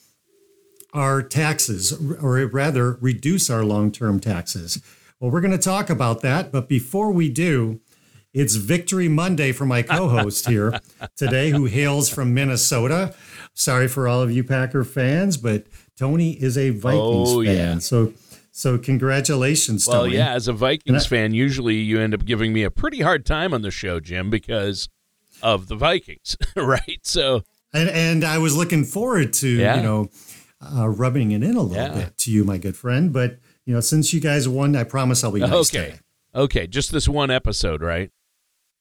our 0.94 1.22
taxes, 1.24 1.92
or 2.22 2.46
rather, 2.48 2.98
reduce 3.02 3.50
our 3.50 3.64
long 3.64 3.92
term 3.92 4.20
taxes? 4.20 4.82
Well, 5.20 5.32
we're 5.32 5.42
going 5.42 5.52
to 5.52 5.58
talk 5.58 5.90
about 5.90 6.22
that. 6.22 6.52
But 6.52 6.68
before 6.68 7.12
we 7.12 7.30
do, 7.30 7.80
it's 8.34 8.56
Victory 8.56 9.08
Monday 9.08 9.52
for 9.52 9.66
my 9.66 9.82
co 9.84 10.10
host 10.10 10.48
here 10.48 10.80
today, 11.16 11.50
who 11.50 11.66
hails 11.66 12.10
from 12.10 12.34
Minnesota. 12.34 13.14
Sorry 13.54 13.88
for 13.88 14.08
all 14.08 14.22
of 14.22 14.32
you 14.32 14.44
Packer 14.44 14.84
fans, 14.84 15.38
but 15.38 15.66
Tony 15.98 16.32
is 16.32 16.58
a 16.58 16.72
Vikings 16.72 17.30
oh, 17.32 17.44
fan. 17.44 17.56
Yeah. 17.56 17.80
So 17.80 18.14
so 18.56 18.78
congratulations, 18.78 19.88
Well, 19.88 20.04
Tony. 20.04 20.16
yeah, 20.16 20.32
as 20.32 20.48
a 20.48 20.54
Vikings 20.54 21.08
I, 21.08 21.10
fan, 21.10 21.34
usually 21.34 21.78
you 21.78 22.00
end 22.00 22.14
up 22.14 22.24
giving 22.24 22.54
me 22.54 22.62
a 22.62 22.70
pretty 22.70 23.02
hard 23.02 23.26
time 23.26 23.52
on 23.52 23.64
the 23.64 23.72
show, 23.72 24.00
Jim, 24.00 24.30
because 24.30 24.90
of 25.42 25.70
the 25.70 25.76
Vikings, 25.76 26.38
right? 26.56 27.00
So 27.02 27.42
and 27.74 27.90
and 27.90 28.24
I 28.24 28.38
was 28.38 28.56
looking 28.56 28.84
forward 28.86 29.34
to 29.34 29.48
yeah. 29.50 29.78
you 29.78 29.82
know 29.82 30.10
uh, 30.62 30.88
rubbing 30.88 31.32
it 31.32 31.42
in 31.42 31.56
a 31.56 31.64
little 31.64 31.74
yeah. 31.74 31.96
bit 31.96 32.18
to 32.20 32.32
you, 32.32 32.44
my 32.44 32.60
good 32.60 32.78
friend. 32.78 33.12
But 33.12 33.40
you 33.66 33.74
know, 33.74 33.80
since 33.80 34.14
you 34.14 34.20
guys 34.20 34.48
won, 34.48 34.76
I 34.76 34.84
promise 34.84 35.24
I'll 35.24 35.32
be 35.32 35.40
nice 35.40 35.74
okay. 35.76 35.86
Today. 35.86 36.00
Okay, 36.36 36.68
just 36.68 36.92
this 36.92 37.08
one 37.08 37.32
episode, 37.32 37.82
right? 37.82 38.12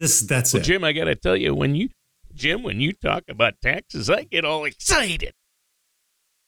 This 0.00 0.20
that's 0.20 0.52
it. 0.52 0.58
well, 0.58 0.62
it. 0.62 0.66
Jim, 0.66 0.84
I 0.84 0.92
got 0.92 1.04
to 1.04 1.14
tell 1.14 1.36
you, 1.36 1.54
when 1.54 1.74
you 1.74 1.88
Jim, 2.34 2.62
when 2.62 2.78
you 2.78 2.92
talk 2.92 3.24
about 3.26 3.54
taxes, 3.62 4.10
I 4.10 4.24
get 4.24 4.44
all 4.44 4.66
excited. 4.66 5.32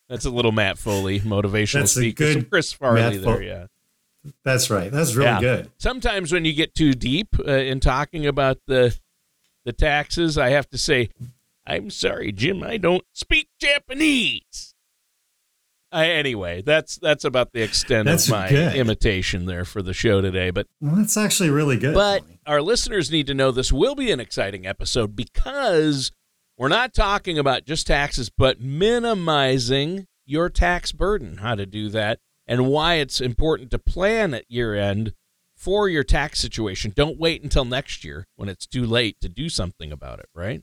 That's 0.09 0.25
a 0.25 0.31
little 0.31 0.53
Matt 0.53 0.78
Foley 0.78 1.20
motivational 1.20 1.81
That's 1.81 1.92
speaker. 1.92 2.32
Some 2.32 2.44
Chris 2.44 2.72
Farley 2.72 3.19
there, 3.19 3.42
yeah. 3.42 3.66
That's 4.44 4.70
right. 4.70 4.91
That's 4.91 5.15
really 5.15 5.31
yeah. 5.31 5.41
good. 5.41 5.70
Sometimes 5.78 6.32
when 6.32 6.44
you 6.44 6.53
get 6.53 6.75
too 6.75 6.92
deep 6.92 7.37
uh, 7.38 7.53
in 7.53 7.81
talking 7.81 8.26
about 8.26 8.59
the 8.66 8.97
the 9.65 9.72
taxes, 9.72 10.38
I 10.38 10.50
have 10.50 10.69
to 10.70 10.78
say, 10.78 11.10
"I'm 11.66 11.91
sorry, 11.91 12.32
Jim. 12.32 12.62
I 12.62 12.76
don't 12.76 13.04
speak 13.12 13.48
Japanese." 13.59 14.75
I, 15.94 16.09
anyway, 16.09 16.60
that's 16.60 16.97
that's 16.97 17.25
about 17.25 17.53
the 17.53 17.62
extent 17.62 18.06
that's 18.06 18.26
of 18.26 18.32
my 18.32 18.48
good. 18.48 18.75
imitation 18.75 19.47
there 19.47 19.65
for 19.65 19.81
the 19.81 19.92
show 19.92 20.21
today. 20.21 20.50
But 20.50 20.66
well, 20.81 20.97
that's 20.97 21.16
actually 21.16 21.50
really 21.50 21.76
good. 21.76 21.94
But 21.94 22.25
our 22.47 22.60
listeners 22.60 23.12
need 23.12 23.28
to 23.28 23.34
know 23.34 23.53
this 23.53 23.72
will 23.72 23.94
be 23.94 24.10
an 24.10 24.19
exciting 24.19 24.66
episode 24.66 25.15
because 25.15 26.10
we're 26.56 26.69
not 26.69 26.94
talking 26.94 27.38
about 27.38 27.65
just 27.65 27.87
taxes, 27.87 28.31
but 28.31 28.60
minimizing 28.60 30.06
your 30.25 30.48
tax 30.48 30.92
burden, 30.92 31.38
how 31.38 31.54
to 31.54 31.66
do 31.66 31.88
that, 31.91 32.20
and 32.47 32.69
why 32.69 32.94
it's 32.94 33.20
important 33.20 33.70
to 33.70 33.78
plan 33.78 34.34
at 34.34 34.50
year 34.50 34.75
end 34.75 35.15
for 35.56 35.88
your 35.88 36.04
tax 36.04 36.38
situation. 36.38 36.92
Don't 36.94 37.19
wait 37.19 37.42
until 37.42 37.65
next 37.65 38.04
year 38.04 38.26
when 38.37 38.48
it's 38.48 38.66
too 38.66 38.84
late 38.84 39.20
to 39.20 39.28
do 39.28 39.48
something 39.48 39.91
about 39.91 40.19
it, 40.20 40.28
right? 40.34 40.62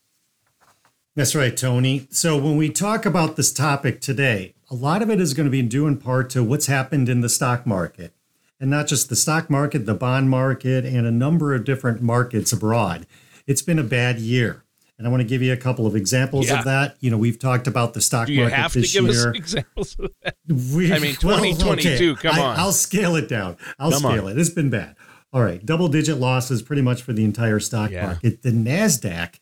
That's 1.15 1.35
right, 1.35 1.55
Tony. 1.55 2.07
So, 2.09 2.37
when 2.37 2.55
we 2.55 2.69
talk 2.69 3.05
about 3.05 3.35
this 3.35 3.51
topic 3.51 3.99
today, 3.99 4.53
a 4.69 4.75
lot 4.75 5.01
of 5.01 5.09
it 5.09 5.19
is 5.19 5.33
going 5.33 5.45
to 5.45 5.51
be 5.51 5.61
due 5.61 5.85
in 5.85 5.97
part 5.97 6.29
to 6.31 6.43
what's 6.43 6.67
happened 6.67 7.09
in 7.09 7.19
the 7.19 7.27
stock 7.27 7.67
market. 7.67 8.13
And 8.61 8.69
not 8.69 8.87
just 8.87 9.09
the 9.09 9.15
stock 9.17 9.49
market, 9.49 9.85
the 9.85 9.93
bond 9.93 10.29
market, 10.29 10.85
and 10.85 11.05
a 11.05 11.11
number 11.11 11.53
of 11.53 11.65
different 11.65 12.01
markets 12.01 12.53
abroad. 12.53 13.07
It's 13.45 13.63
been 13.63 13.79
a 13.79 13.83
bad 13.83 14.19
year. 14.19 14.63
And 15.01 15.07
I 15.07 15.09
want 15.09 15.21
to 15.21 15.27
give 15.27 15.41
you 15.41 15.51
a 15.51 15.57
couple 15.57 15.87
of 15.87 15.95
examples 15.95 16.47
yeah. 16.47 16.59
of 16.59 16.65
that. 16.65 16.95
You 16.99 17.09
know, 17.09 17.17
we've 17.17 17.39
talked 17.39 17.65
about 17.65 17.95
the 17.95 18.01
stock 18.01 18.27
Do 18.27 18.33
you 18.33 18.41
market 18.41 18.55
have 18.55 18.73
this 18.73 18.91
to 18.91 19.01
give 19.01 19.11
year. 19.11 19.29
us 19.31 19.35
examples 19.35 19.95
of 19.97 20.11
that? 20.21 20.35
We, 20.75 20.93
I 20.93 20.99
mean, 20.99 21.15
2022, 21.15 21.63
well, 21.65 22.13
okay. 22.13 22.21
come 22.21 22.39
on. 22.39 22.59
I, 22.59 22.65
will 22.65 22.71
scale 22.71 23.15
it 23.15 23.27
down. 23.27 23.57
I'll 23.79 23.89
come 23.89 24.01
scale 24.01 24.27
on. 24.27 24.33
it. 24.33 24.37
It's 24.37 24.51
been 24.51 24.69
bad. 24.69 24.95
All 25.33 25.41
right, 25.41 25.65
double 25.65 25.87
digit 25.87 26.19
losses 26.19 26.61
pretty 26.61 26.83
much 26.83 27.01
for 27.01 27.13
the 27.13 27.23
entire 27.23 27.59
stock 27.59 27.89
yeah. 27.89 28.05
market. 28.05 28.43
The 28.43 28.51
Nasdaq, 28.51 29.39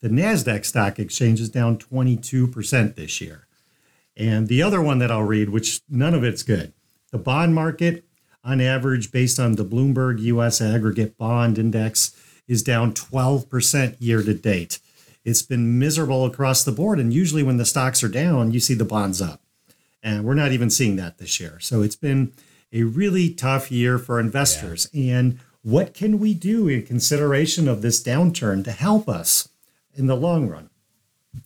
the 0.00 0.08
Nasdaq 0.08 0.64
stock 0.64 0.98
exchange 0.98 1.42
is 1.42 1.50
down 1.50 1.76
22% 1.76 2.94
this 2.94 3.20
year. 3.20 3.46
And 4.16 4.48
the 4.48 4.62
other 4.62 4.80
one 4.80 4.98
that 5.00 5.10
I'll 5.10 5.24
read, 5.24 5.50
which 5.50 5.82
none 5.90 6.14
of 6.14 6.24
it's 6.24 6.42
good. 6.42 6.72
The 7.10 7.18
bond 7.18 7.54
market 7.54 8.06
on 8.42 8.62
average 8.62 9.12
based 9.12 9.38
on 9.38 9.56
the 9.56 9.64
Bloomberg 9.66 10.20
US 10.20 10.62
aggregate 10.62 11.18
bond 11.18 11.58
index 11.58 12.16
is 12.48 12.62
down 12.62 12.94
12% 12.94 13.96
year 13.98 14.22
to 14.22 14.32
date 14.32 14.78
it's 15.24 15.42
been 15.42 15.78
miserable 15.78 16.24
across 16.24 16.64
the 16.64 16.72
board. 16.72 16.98
And 16.98 17.12
usually, 17.12 17.42
when 17.42 17.56
the 17.56 17.64
stocks 17.64 18.02
are 18.02 18.08
down, 18.08 18.52
you 18.52 18.60
see 18.60 18.74
the 18.74 18.84
bonds 18.84 19.22
up. 19.22 19.40
And 20.02 20.24
we're 20.24 20.34
not 20.34 20.52
even 20.52 20.70
seeing 20.70 20.96
that 20.96 21.18
this 21.18 21.38
year. 21.38 21.58
So 21.60 21.82
it's 21.82 21.96
been 21.96 22.32
a 22.72 22.82
really 22.82 23.32
tough 23.32 23.70
year 23.70 23.98
for 23.98 24.18
investors. 24.18 24.88
Yeah. 24.92 25.18
And 25.18 25.38
what 25.62 25.94
can 25.94 26.18
we 26.18 26.34
do 26.34 26.66
in 26.66 26.82
consideration 26.84 27.68
of 27.68 27.82
this 27.82 28.02
downturn 28.02 28.64
to 28.64 28.72
help 28.72 29.08
us 29.08 29.48
in 29.94 30.06
the 30.06 30.16
long 30.16 30.48
run? 30.48 30.70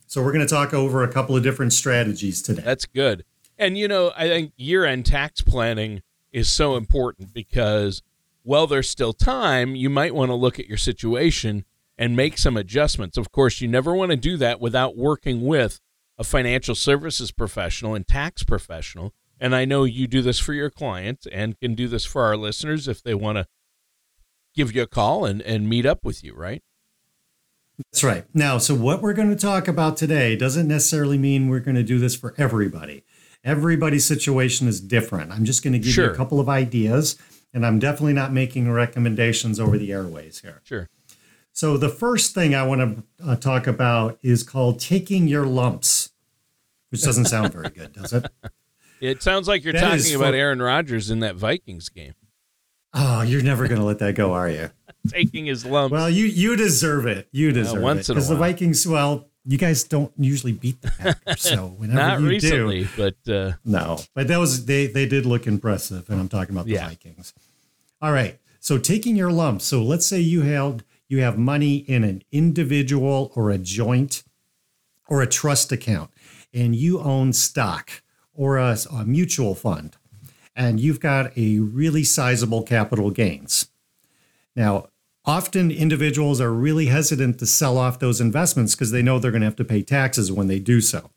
So 0.06 0.22
we're 0.22 0.32
going 0.32 0.46
to 0.46 0.52
talk 0.52 0.72
over 0.72 1.02
a 1.02 1.12
couple 1.12 1.36
of 1.36 1.42
different 1.42 1.72
strategies 1.72 2.40
today. 2.40 2.62
That's 2.62 2.86
good. 2.86 3.24
And 3.58 3.76
you 3.76 3.88
know, 3.88 4.12
I 4.16 4.28
think 4.28 4.52
year-end 4.56 5.06
tax 5.06 5.40
planning 5.42 6.02
is 6.32 6.48
so 6.48 6.76
important 6.76 7.34
because 7.34 8.02
while 8.42 8.66
there's 8.66 8.88
still 8.88 9.12
time, 9.12 9.74
you 9.74 9.90
might 9.90 10.14
want 10.14 10.30
to 10.30 10.34
look 10.34 10.58
at 10.58 10.68
your 10.68 10.78
situation 10.78 11.64
and 11.98 12.16
make 12.16 12.38
some 12.38 12.56
adjustments. 12.56 13.16
Of 13.16 13.32
course, 13.32 13.60
you 13.60 13.68
never 13.68 13.94
want 13.94 14.10
to 14.10 14.16
do 14.16 14.36
that 14.38 14.60
without 14.60 14.96
working 14.96 15.46
with 15.46 15.80
a 16.18 16.24
financial 16.24 16.74
services 16.74 17.32
professional 17.32 17.94
and 17.94 18.06
tax 18.06 18.42
professional. 18.42 19.12
And 19.38 19.54
I 19.54 19.64
know 19.64 19.84
you 19.84 20.06
do 20.06 20.22
this 20.22 20.38
for 20.38 20.54
your 20.54 20.70
clients 20.70 21.26
and 21.26 21.58
can 21.58 21.74
do 21.74 21.88
this 21.88 22.04
for 22.04 22.22
our 22.22 22.36
listeners 22.36 22.88
if 22.88 23.02
they 23.02 23.14
want 23.14 23.36
to 23.36 23.46
give 24.54 24.74
you 24.74 24.82
a 24.82 24.86
call 24.86 25.26
and, 25.26 25.42
and 25.42 25.68
meet 25.68 25.84
up 25.84 26.04
with 26.04 26.24
you, 26.24 26.34
right? 26.34 26.62
That's 27.92 28.02
right. 28.02 28.24
Now, 28.32 28.56
so 28.56 28.74
what 28.74 29.02
we're 29.02 29.12
going 29.12 29.28
to 29.28 29.36
talk 29.36 29.68
about 29.68 29.98
today 29.98 30.34
doesn't 30.34 30.66
necessarily 30.66 31.18
mean 31.18 31.48
we're 31.48 31.60
going 31.60 31.74
to 31.76 31.82
do 31.82 31.98
this 31.98 32.16
for 32.16 32.34
everybody. 32.38 33.04
Everybody's 33.44 34.06
situation 34.06 34.66
is 34.66 34.80
different. 34.80 35.30
I'm 35.30 35.44
just 35.44 35.62
going 35.62 35.74
to 35.74 35.78
give 35.78 35.92
sure. 35.92 36.06
you 36.06 36.10
a 36.10 36.16
couple 36.16 36.40
of 36.40 36.48
ideas 36.48 37.18
and 37.52 37.64
I'm 37.64 37.78
definitely 37.78 38.14
not 38.14 38.32
making 38.32 38.70
recommendations 38.70 39.60
over 39.60 39.78
the 39.78 39.92
airways 39.92 40.40
here. 40.40 40.62
Sure. 40.64 40.88
So, 41.56 41.78
the 41.78 41.88
first 41.88 42.34
thing 42.34 42.54
I 42.54 42.66
want 42.66 42.82
to 43.18 43.26
uh, 43.30 43.36
talk 43.36 43.66
about 43.66 44.18
is 44.22 44.42
called 44.42 44.78
taking 44.78 45.26
your 45.26 45.46
lumps, 45.46 46.10
which 46.90 47.00
doesn't 47.02 47.24
sound 47.24 47.50
very 47.54 47.70
good, 47.70 47.94
does 47.94 48.12
it? 48.12 48.26
It 49.00 49.22
sounds 49.22 49.48
like 49.48 49.64
you're 49.64 49.72
That 49.72 49.80
talking 49.98 50.14
about 50.14 50.32
for- 50.32 50.36
Aaron 50.36 50.60
Rodgers 50.60 51.10
in 51.10 51.20
that 51.20 51.34
Vikings 51.36 51.88
game, 51.88 52.12
Oh, 52.92 53.22
you're 53.22 53.42
never 53.42 53.68
going 53.68 53.80
to 53.80 53.86
let 53.86 54.00
that 54.00 54.14
go, 54.16 54.34
are 54.34 54.50
you? 54.50 54.68
taking 55.08 55.46
his 55.46 55.64
lumps. 55.64 55.92
Well, 55.92 56.10
you 56.10 56.26
you 56.26 56.56
deserve 56.56 57.06
it. 57.06 57.26
You 57.32 57.52
deserve 57.52 57.80
once 57.82 58.10
it 58.10 58.12
because 58.14 58.28
the. 58.28 58.36
Vikings. 58.36 58.86
Well, 58.86 59.26
you 59.46 59.56
guys 59.56 59.82
don't 59.84 60.12
usually 60.18 60.52
beat 60.52 60.82
the 60.82 60.90
Packers, 60.90 61.40
so 61.40 61.68
whenever 61.78 61.96
Not 61.98 62.20
you 62.20 62.28
recently, 62.28 62.84
do, 62.84 62.88
but 63.24 63.32
uh, 63.32 63.52
no. 63.64 63.98
But 64.14 64.28
that 64.28 64.38
was 64.38 64.66
they 64.66 64.88
they 64.88 65.06
did 65.06 65.24
look 65.24 65.46
impressive, 65.46 66.10
and 66.10 66.20
I'm 66.20 66.28
talking 66.28 66.54
about 66.54 66.66
the 66.66 66.72
Yeah. 66.72 66.88
Vikings. 66.88 67.32
All 68.02 68.12
right, 68.12 68.38
so 68.60 68.76
taking 68.76 69.16
your 69.16 69.30
lumps. 69.32 69.64
So 69.64 69.82
let's 69.82 70.04
say 70.06 70.20
you 70.20 70.42
held 70.42 70.82
you 71.08 71.20
have 71.20 71.38
money 71.38 71.76
in 71.76 72.04
an 72.04 72.22
individual 72.32 73.32
or 73.34 73.50
a 73.50 73.58
joint 73.58 74.24
or 75.08 75.22
a 75.22 75.26
trust 75.26 75.70
account, 75.72 76.10
and 76.52 76.74
you 76.74 77.00
own 77.00 77.32
stock 77.32 78.02
or 78.34 78.58
a, 78.58 78.76
a 78.92 79.04
mutual 79.04 79.54
fund, 79.54 79.96
and 80.54 80.80
you've 80.80 81.00
got 81.00 81.36
a 81.36 81.58
really 81.60 82.02
sizable 82.02 82.62
capital 82.62 83.10
gains. 83.10 83.68
Now, 84.54 84.88
often 85.24 85.70
individuals 85.70 86.40
are 86.40 86.52
really 86.52 86.86
hesitant 86.86 87.38
to 87.38 87.46
sell 87.46 87.78
off 87.78 87.98
those 87.98 88.20
investments 88.20 88.74
because 88.74 88.90
they 88.90 89.02
know 89.02 89.18
they're 89.18 89.30
going 89.30 89.42
to 89.42 89.46
have 89.46 89.56
to 89.56 89.64
pay 89.64 89.82
taxes 89.82 90.32
when 90.32 90.48
they 90.48 90.58
do 90.58 90.80
so. 90.80 91.10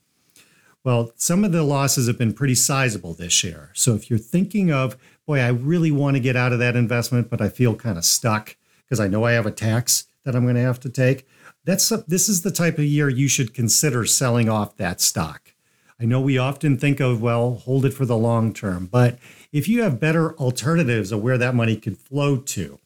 Well, 0.83 1.11
some 1.15 1.43
of 1.43 1.51
the 1.51 1.63
losses 1.63 2.07
have 2.07 2.17
been 2.17 2.33
pretty 2.33 2.55
sizable 2.55 3.13
this 3.13 3.43
year. 3.43 3.71
So 3.73 3.95
if 3.95 4.09
you're 4.09 4.19
thinking 4.19 4.71
of, 4.71 4.97
boy, 5.25 5.39
I 5.39 5.49
really 5.49 5.91
want 5.91 6.15
to 6.15 6.21
get 6.21 6.35
out 6.35 6.53
of 6.53 6.59
that 6.59 6.75
investment, 6.75 7.29
but 7.29 7.41
I 7.41 7.49
feel 7.49 7.75
kind 7.75 7.97
of 7.97 8.05
stuck 8.05 8.55
because 8.89 8.99
I 8.99 9.07
know 9.07 9.23
I 9.23 9.33
have 9.33 9.45
a 9.45 9.51
tax 9.51 10.05
that 10.25 10.35
I'm 10.35 10.43
going 10.43 10.55
to 10.55 10.61
have 10.61 10.79
to 10.81 10.89
take, 10.89 11.27
that's 11.63 11.89
this 12.07 12.27
is 12.27 12.41
the 12.41 12.51
type 12.51 12.79
of 12.79 12.85
year 12.85 13.09
you 13.09 13.27
should 13.27 13.53
consider 13.53 14.05
selling 14.05 14.49
off 14.49 14.77
that 14.77 14.99
stock. 14.99 15.53
I 16.01 16.05
know 16.05 16.21
we 16.21 16.37
often 16.37 16.77
think 16.77 16.99
of, 16.99 17.21
well, 17.21 17.55
hold 17.55 17.85
it 17.85 17.93
for 17.93 18.05
the 18.05 18.17
long 18.17 18.53
term, 18.53 18.87
but 18.87 19.19
if 19.51 19.67
you 19.67 19.83
have 19.83 19.99
better 19.99 20.33
alternatives 20.37 21.11
of 21.11 21.21
where 21.21 21.37
that 21.37 21.55
money 21.55 21.75
could 21.75 21.97
flow 21.97 22.37
to, 22.37 22.79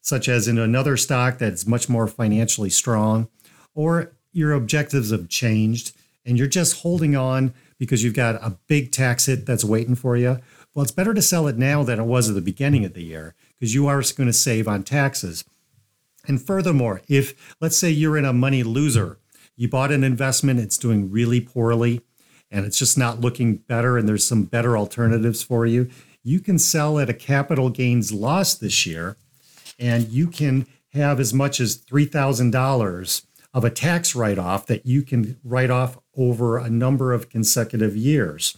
such 0.00 0.28
as 0.28 0.48
in 0.48 0.58
another 0.58 0.96
stock 0.96 1.38
that's 1.38 1.66
much 1.66 1.88
more 1.88 2.06
financially 2.06 2.70
strong, 2.70 3.28
or 3.74 4.12
your 4.32 4.52
objectives 4.52 5.10
have 5.10 5.28
changed 5.28 5.92
and 6.24 6.38
you're 6.38 6.46
just 6.46 6.82
holding 6.82 7.16
on 7.16 7.52
because 7.78 8.04
you've 8.04 8.14
got 8.14 8.36
a 8.36 8.56
big 8.68 8.92
tax 8.92 9.26
hit 9.26 9.46
that's 9.46 9.64
waiting 9.64 9.94
for 9.94 10.16
you, 10.16 10.38
well, 10.74 10.82
it's 10.82 10.92
better 10.92 11.14
to 11.14 11.22
sell 11.22 11.48
it 11.48 11.58
now 11.58 11.82
than 11.82 11.98
it 11.98 12.04
was 12.04 12.28
at 12.28 12.34
the 12.34 12.40
beginning 12.40 12.84
of 12.84 12.94
the 12.94 13.02
year 13.02 13.34
because 13.58 13.74
you 13.74 13.86
are 13.86 14.02
going 14.16 14.28
to 14.28 14.32
save 14.32 14.68
on 14.68 14.82
taxes. 14.82 15.44
And 16.26 16.40
furthermore, 16.40 17.02
if 17.08 17.54
let's 17.60 17.76
say 17.76 17.90
you're 17.90 18.16
in 18.18 18.24
a 18.24 18.32
money 18.32 18.62
loser, 18.62 19.18
you 19.56 19.68
bought 19.68 19.92
an 19.92 20.04
investment, 20.04 20.60
it's 20.60 20.78
doing 20.78 21.10
really 21.10 21.40
poorly, 21.40 22.02
and 22.50 22.64
it's 22.64 22.78
just 22.78 22.96
not 22.96 23.20
looking 23.20 23.56
better, 23.56 23.98
and 23.98 24.08
there's 24.08 24.26
some 24.26 24.44
better 24.44 24.76
alternatives 24.76 25.42
for 25.42 25.66
you, 25.66 25.90
you 26.22 26.40
can 26.40 26.58
sell 26.58 26.98
at 26.98 27.10
a 27.10 27.14
capital 27.14 27.70
gains 27.70 28.12
loss 28.12 28.54
this 28.54 28.86
year, 28.86 29.16
and 29.78 30.08
you 30.08 30.26
can 30.26 30.66
have 30.92 31.20
as 31.20 31.32
much 31.32 31.60
as 31.60 31.78
$3,000 31.78 33.24
of 33.52 33.64
a 33.64 33.70
tax 33.70 34.14
write 34.14 34.38
off 34.38 34.66
that 34.66 34.86
you 34.86 35.02
can 35.02 35.38
write 35.42 35.70
off 35.70 35.98
over 36.16 36.58
a 36.58 36.70
number 36.70 37.12
of 37.12 37.28
consecutive 37.28 37.96
years. 37.96 38.56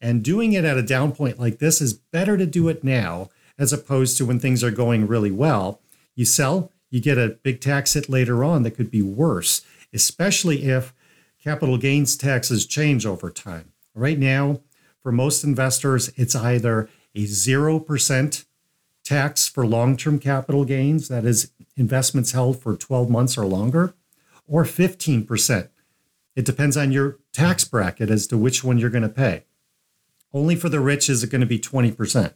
And 0.00 0.22
doing 0.22 0.52
it 0.52 0.64
at 0.64 0.76
a 0.76 0.82
down 0.82 1.12
point 1.12 1.38
like 1.38 1.58
this 1.58 1.80
is 1.80 1.94
better 1.94 2.36
to 2.36 2.46
do 2.46 2.68
it 2.68 2.84
now 2.84 3.30
as 3.58 3.72
opposed 3.72 4.16
to 4.18 4.26
when 4.26 4.40
things 4.40 4.62
are 4.62 4.70
going 4.70 5.06
really 5.06 5.30
well. 5.30 5.80
You 6.14 6.24
sell, 6.24 6.70
you 6.90 7.00
get 7.00 7.18
a 7.18 7.38
big 7.42 7.60
tax 7.60 7.94
hit 7.94 8.08
later 8.08 8.44
on 8.44 8.62
that 8.62 8.72
could 8.72 8.90
be 8.90 9.02
worse, 9.02 9.62
especially 9.92 10.64
if 10.64 10.92
capital 11.42 11.78
gains 11.78 12.16
taxes 12.16 12.66
change 12.66 13.06
over 13.06 13.30
time. 13.30 13.72
Right 13.94 14.18
now, 14.18 14.60
for 15.02 15.12
most 15.12 15.44
investors, 15.44 16.10
it's 16.16 16.34
either 16.34 16.88
a 17.14 17.24
0% 17.24 18.44
tax 19.04 19.48
for 19.48 19.66
long 19.66 19.96
term 19.96 20.18
capital 20.18 20.64
gains, 20.64 21.08
that 21.08 21.24
is, 21.24 21.52
investments 21.76 22.32
held 22.32 22.60
for 22.60 22.76
12 22.76 23.10
months 23.10 23.36
or 23.36 23.44
longer, 23.44 23.94
or 24.46 24.64
15%. 24.64 25.68
It 26.34 26.44
depends 26.44 26.76
on 26.76 26.90
your 26.90 27.18
tax 27.32 27.64
bracket 27.64 28.10
as 28.10 28.26
to 28.28 28.38
which 28.38 28.64
one 28.64 28.78
you're 28.78 28.90
going 28.90 29.02
to 29.02 29.08
pay. 29.08 29.44
Only 30.34 30.56
for 30.56 30.68
the 30.68 30.80
rich 30.80 31.08
is 31.08 31.22
it 31.22 31.30
going 31.30 31.40
to 31.40 31.46
be 31.46 31.60
20%. 31.60 32.34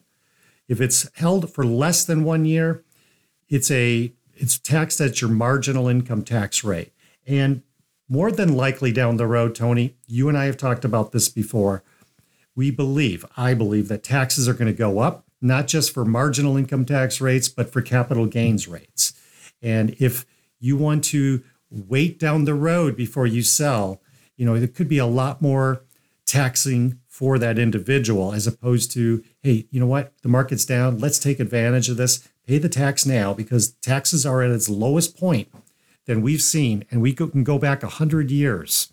If 0.69 0.81
it's 0.81 1.11
held 1.17 1.53
for 1.53 1.65
less 1.65 2.05
than 2.05 2.23
one 2.23 2.45
year, 2.45 2.85
it's 3.49 3.71
a 3.71 4.13
it's 4.35 4.59
taxed 4.59 5.01
at 5.01 5.21
your 5.21 5.31
marginal 5.31 5.89
income 5.89 6.23
tax 6.23 6.63
rate. 6.63 6.93
And 7.27 7.63
more 8.09 8.31
than 8.31 8.57
likely 8.57 8.93
down 8.93 9.17
the 9.17 9.27
road, 9.27 9.57
Tony, 9.57 9.97
you 10.07 10.29
and 10.29 10.39
I 10.39 10.45
have 10.45 10.57
talked 10.57 10.85
about 10.85 11.11
this 11.11 11.29
before. 11.29 11.83
We 12.55 12.71
believe, 12.71 13.25
I 13.37 13.55
believe, 13.55 13.89
that 13.89 14.05
taxes 14.05 14.49
are 14.49 14.55
going 14.55 14.73
to 14.73 14.79
go 14.79 15.01
up, 15.01 15.25
not 15.43 15.67
just 15.67 15.93
for 15.93 16.05
marginal 16.05 16.57
income 16.57 16.85
tax 16.85 17.21
rates, 17.21 17.49
but 17.49 17.73
for 17.73 17.83
capital 17.83 18.27
gains 18.27 18.69
rates. 18.69 19.13
And 19.61 19.97
if 19.99 20.25
you 20.61 20.77
want 20.77 21.03
to 21.05 21.43
wait 21.71 22.19
down 22.21 22.45
the 22.45 22.55
road 22.55 22.97
before 22.97 23.27
you 23.27 23.43
sell, 23.43 24.01
you 24.37 24.47
know, 24.47 24.55
it 24.55 24.75
could 24.75 24.89
be 24.89 24.99
a 24.99 25.07
lot 25.07 25.43
more 25.43 25.83
taxing 26.29 27.01
for 27.09 27.39
that 27.39 27.59
individual 27.59 28.33
as 28.33 28.47
opposed 28.47 28.93
to, 28.93 29.25
hey, 29.43 29.67
you 29.71 29.81
know 29.81 29.87
what, 29.87 30.13
the 30.23 30.29
market's 30.29 30.65
down, 30.65 30.99
let's 30.99 31.19
take 31.19 31.41
advantage 31.41 31.89
of 31.89 31.97
this, 31.97 32.29
pay 32.47 32.59
the 32.59 32.69
tax 32.69 33.05
now 33.05 33.35
because 33.35 33.73
taxes 33.73 34.25
are 34.25 34.43
at 34.43 34.51
its 34.51 34.69
lowest 34.69 35.17
point 35.17 35.49
than 36.07 36.23
we've 36.23 36.43
seen, 36.43 36.85
and 36.91 37.03
we 37.03 37.13
can 37.13 37.45
go 37.45 37.59
back 37.59 37.83
100 37.83 38.31
years 38.31 38.93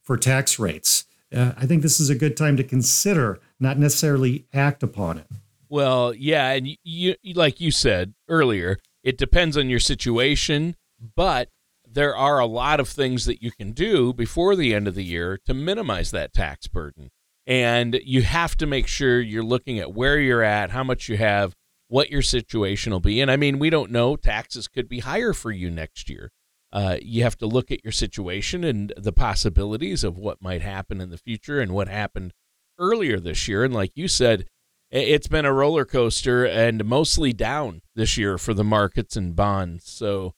for 0.00 0.16
tax 0.16 0.58
rates. 0.58 1.04
Uh, 1.34 1.52
I 1.56 1.66
think 1.66 1.82
this 1.82 1.98
is 1.98 2.10
a 2.10 2.14
good 2.14 2.36
time 2.36 2.56
to 2.58 2.64
consider, 2.64 3.40
not 3.58 3.78
necessarily 3.78 4.46
act 4.52 4.82
upon 4.82 5.18
it. 5.18 5.26
Well, 5.68 6.14
yeah, 6.14 6.50
and 6.50 6.68
you, 6.84 7.16
you 7.22 7.34
like 7.34 7.60
you 7.60 7.70
said 7.70 8.14
earlier, 8.28 8.78
it 9.02 9.18
depends 9.18 9.56
on 9.56 9.68
your 9.68 9.80
situation, 9.80 10.76
but 11.16 11.48
there 11.94 12.16
are 12.16 12.38
a 12.38 12.46
lot 12.46 12.80
of 12.80 12.88
things 12.88 13.24
that 13.26 13.42
you 13.42 13.50
can 13.50 13.72
do 13.72 14.12
before 14.12 14.56
the 14.56 14.74
end 14.74 14.88
of 14.88 14.94
the 14.94 15.04
year 15.04 15.38
to 15.46 15.54
minimize 15.54 16.10
that 16.10 16.32
tax 16.32 16.66
burden. 16.66 17.10
And 17.46 18.00
you 18.04 18.22
have 18.22 18.56
to 18.56 18.66
make 18.66 18.86
sure 18.86 19.20
you're 19.20 19.44
looking 19.44 19.78
at 19.78 19.94
where 19.94 20.18
you're 20.18 20.42
at, 20.42 20.70
how 20.70 20.82
much 20.82 21.08
you 21.08 21.16
have, 21.18 21.54
what 21.88 22.10
your 22.10 22.22
situation 22.22 22.92
will 22.92 23.00
be. 23.00 23.20
And 23.20 23.30
I 23.30 23.36
mean, 23.36 23.58
we 23.58 23.70
don't 23.70 23.90
know, 23.90 24.16
taxes 24.16 24.66
could 24.66 24.88
be 24.88 25.00
higher 25.00 25.32
for 25.32 25.50
you 25.50 25.70
next 25.70 26.08
year. 26.10 26.30
Uh, 26.72 26.96
you 27.00 27.22
have 27.22 27.36
to 27.38 27.46
look 27.46 27.70
at 27.70 27.84
your 27.84 27.92
situation 27.92 28.64
and 28.64 28.92
the 28.96 29.12
possibilities 29.12 30.02
of 30.02 30.18
what 30.18 30.42
might 30.42 30.62
happen 30.62 31.00
in 31.00 31.10
the 31.10 31.18
future 31.18 31.60
and 31.60 31.72
what 31.72 31.86
happened 31.86 32.32
earlier 32.78 33.20
this 33.20 33.46
year. 33.46 33.62
And 33.62 33.72
like 33.72 33.92
you 33.94 34.08
said, 34.08 34.46
it's 34.90 35.28
been 35.28 35.44
a 35.44 35.52
roller 35.52 35.84
coaster 35.84 36.44
and 36.44 36.84
mostly 36.84 37.32
down 37.32 37.82
this 37.94 38.16
year 38.16 38.38
for 38.38 38.54
the 38.54 38.64
markets 38.64 39.16
and 39.16 39.36
bonds. 39.36 39.88
So 39.88 40.34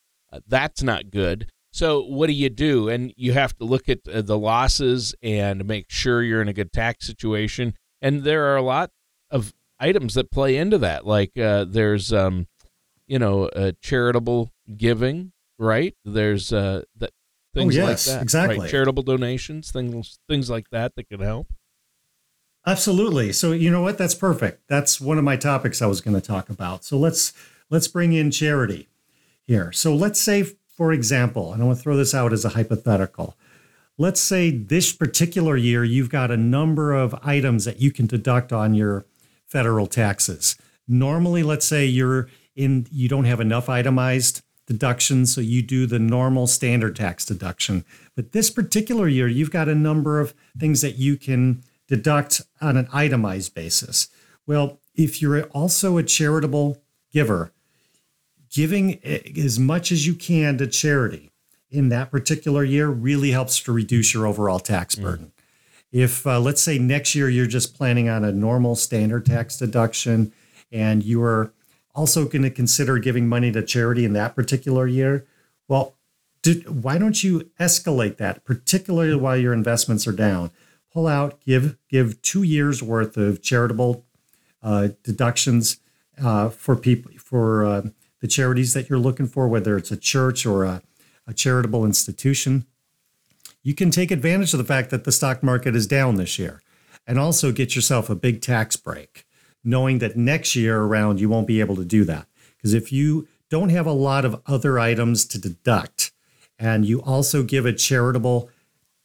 that's 0.46 0.82
not 0.82 1.10
good. 1.10 1.50
So 1.72 2.02
what 2.02 2.28
do 2.28 2.32
you 2.32 2.48
do? 2.48 2.88
And 2.88 3.12
you 3.16 3.32
have 3.32 3.54
to 3.58 3.64
look 3.64 3.88
at 3.88 3.98
uh, 4.08 4.22
the 4.22 4.38
losses 4.38 5.14
and 5.22 5.66
make 5.66 5.90
sure 5.90 6.22
you're 6.22 6.40
in 6.40 6.48
a 6.48 6.54
good 6.54 6.72
tax 6.72 7.06
situation. 7.06 7.74
And 8.00 8.24
there 8.24 8.46
are 8.46 8.56
a 8.56 8.62
lot 8.62 8.90
of 9.30 9.52
items 9.78 10.14
that 10.14 10.30
play 10.30 10.56
into 10.56 10.78
that. 10.78 11.06
Like 11.06 11.36
uh, 11.36 11.66
there's, 11.68 12.12
um, 12.14 12.46
you 13.06 13.18
know, 13.18 13.48
uh, 13.48 13.72
charitable 13.82 14.50
giving, 14.74 15.32
right? 15.58 15.94
There's 16.04 16.52
uh, 16.52 16.82
that 16.96 17.10
things 17.52 17.76
Oh, 17.76 17.80
yes, 17.80 18.06
like 18.06 18.16
that, 18.16 18.22
exactly. 18.22 18.58
Right? 18.58 18.70
Charitable 18.70 19.02
donations, 19.02 19.70
things 19.70 20.18
things 20.28 20.48
like 20.48 20.70
that 20.70 20.94
that 20.96 21.08
can 21.10 21.20
help. 21.20 21.52
Absolutely. 22.66 23.32
So 23.32 23.52
you 23.52 23.70
know 23.70 23.82
what? 23.82 23.98
That's 23.98 24.14
perfect. 24.14 24.62
That's 24.68 25.00
one 25.00 25.18
of 25.18 25.24
my 25.24 25.36
topics 25.36 25.82
I 25.82 25.86
was 25.86 26.00
going 26.00 26.18
to 26.18 26.26
talk 26.26 26.48
about. 26.48 26.84
So 26.84 26.96
let's 26.96 27.32
let's 27.70 27.86
bring 27.86 28.12
in 28.12 28.30
charity 28.30 28.88
here. 29.46 29.72
So 29.72 29.94
let's 29.94 30.20
say, 30.20 30.44
for 30.76 30.92
example, 30.92 31.52
and 31.52 31.62
I 31.62 31.66
want 31.66 31.78
to 31.78 31.82
throw 31.82 31.96
this 31.96 32.14
out 32.14 32.32
as 32.32 32.44
a 32.44 32.50
hypothetical. 32.50 33.36
Let's 33.98 34.20
say 34.20 34.50
this 34.50 34.92
particular 34.92 35.56
year 35.56 35.82
you've 35.82 36.10
got 36.10 36.30
a 36.30 36.36
number 36.36 36.92
of 36.92 37.14
items 37.22 37.64
that 37.64 37.80
you 37.80 37.90
can 37.90 38.06
deduct 38.06 38.52
on 38.52 38.74
your 38.74 39.06
federal 39.46 39.86
taxes. 39.86 40.56
Normally, 40.86 41.42
let's 41.42 41.66
say 41.66 41.86
you're 41.86 42.28
in 42.54 42.86
you 42.90 43.08
don't 43.08 43.24
have 43.24 43.40
enough 43.40 43.68
itemized 43.68 44.42
deductions, 44.66 45.34
so 45.34 45.40
you 45.40 45.62
do 45.62 45.86
the 45.86 45.98
normal 45.98 46.46
standard 46.46 46.96
tax 46.96 47.24
deduction. 47.24 47.84
But 48.14 48.32
this 48.32 48.50
particular 48.50 49.08
year, 49.08 49.28
you've 49.28 49.50
got 49.50 49.68
a 49.68 49.74
number 49.74 50.20
of 50.20 50.34
things 50.58 50.80
that 50.82 50.96
you 50.96 51.16
can 51.16 51.62
deduct 51.88 52.42
on 52.60 52.76
an 52.76 52.88
itemized 52.92 53.54
basis. 53.54 54.08
Well, 54.46 54.80
if 54.94 55.22
you're 55.22 55.44
also 55.44 55.98
a 55.98 56.02
charitable 56.02 56.82
giver, 57.12 57.52
giving 58.56 58.98
as 59.04 59.58
much 59.58 59.92
as 59.92 60.06
you 60.06 60.14
can 60.14 60.56
to 60.56 60.66
charity 60.66 61.30
in 61.70 61.90
that 61.90 62.10
particular 62.10 62.64
year 62.64 62.88
really 62.88 63.30
helps 63.30 63.60
to 63.60 63.70
reduce 63.70 64.14
your 64.14 64.26
overall 64.26 64.58
tax 64.58 64.94
burden. 64.94 65.30
If, 65.92 66.26
uh, 66.26 66.40
let's 66.40 66.62
say, 66.62 66.78
next 66.78 67.14
year 67.14 67.28
you're 67.28 67.46
just 67.46 67.76
planning 67.76 68.08
on 68.08 68.24
a 68.24 68.32
normal 68.32 68.74
standard 68.74 69.26
tax 69.26 69.58
deduction 69.58 70.32
and 70.72 71.04
you 71.04 71.22
are 71.22 71.52
also 71.94 72.24
going 72.24 72.44
to 72.44 72.50
consider 72.50 72.98
giving 72.98 73.28
money 73.28 73.52
to 73.52 73.62
charity 73.62 74.06
in 74.06 74.14
that 74.14 74.34
particular 74.34 74.86
year, 74.86 75.26
well, 75.68 75.94
did, 76.40 76.82
why 76.82 76.96
don't 76.96 77.22
you 77.22 77.50
escalate 77.60 78.16
that, 78.16 78.42
particularly 78.46 79.16
while 79.16 79.36
your 79.36 79.52
investments 79.52 80.06
are 80.06 80.12
down? 80.12 80.50
Pull 80.94 81.06
out, 81.06 81.40
give 81.44 81.76
give 81.90 82.22
two 82.22 82.42
years 82.42 82.82
worth 82.82 83.18
of 83.18 83.42
charitable 83.42 84.06
uh, 84.62 84.88
deductions 85.02 85.78
uh, 86.22 86.48
for 86.48 86.74
people 86.74 87.10
for 87.18 87.66
uh, 87.66 87.82
the 88.20 88.28
charities 88.28 88.74
that 88.74 88.88
you're 88.88 88.98
looking 88.98 89.26
for, 89.26 89.48
whether 89.48 89.76
it's 89.76 89.90
a 89.90 89.96
church 89.96 90.46
or 90.46 90.64
a, 90.64 90.82
a 91.26 91.34
charitable 91.34 91.84
institution. 91.84 92.66
You 93.62 93.74
can 93.74 93.90
take 93.90 94.10
advantage 94.10 94.52
of 94.54 94.58
the 94.58 94.64
fact 94.64 94.90
that 94.90 95.04
the 95.04 95.12
stock 95.12 95.42
market 95.42 95.74
is 95.74 95.86
down 95.86 96.16
this 96.16 96.38
year, 96.38 96.62
and 97.06 97.18
also 97.18 97.52
get 97.52 97.74
yourself 97.74 98.08
a 98.08 98.14
big 98.14 98.40
tax 98.40 98.76
break, 98.76 99.26
knowing 99.64 99.98
that 99.98 100.16
next 100.16 100.56
year 100.56 100.80
around 100.80 101.20
you 101.20 101.28
won't 101.28 101.46
be 101.46 101.60
able 101.60 101.76
to 101.76 101.84
do 101.84 102.04
that 102.04 102.26
because 102.56 102.74
if 102.74 102.92
you 102.92 103.28
don't 103.48 103.68
have 103.68 103.86
a 103.86 103.92
lot 103.92 104.24
of 104.24 104.40
other 104.46 104.78
items 104.78 105.24
to 105.24 105.38
deduct 105.38 106.10
and 106.58 106.84
you 106.84 107.00
also 107.02 107.42
give 107.42 107.64
a 107.64 107.72
charitable 107.72 108.50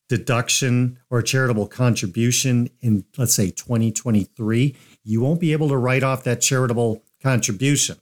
deduction 0.09 0.97
or 1.09 1.19
a 1.19 1.23
charitable 1.23 1.67
contribution 1.67 2.69
in, 2.81 3.05
let's 3.17 3.35
say, 3.35 3.51
2023, 3.51 4.75
you 5.03 5.21
won't 5.21 5.39
be 5.39 5.51
able 5.51 5.69
to 5.69 5.77
write 5.77 6.03
off 6.03 6.23
that 6.23 6.41
charitable 6.41 7.03
contribution. 7.21 7.97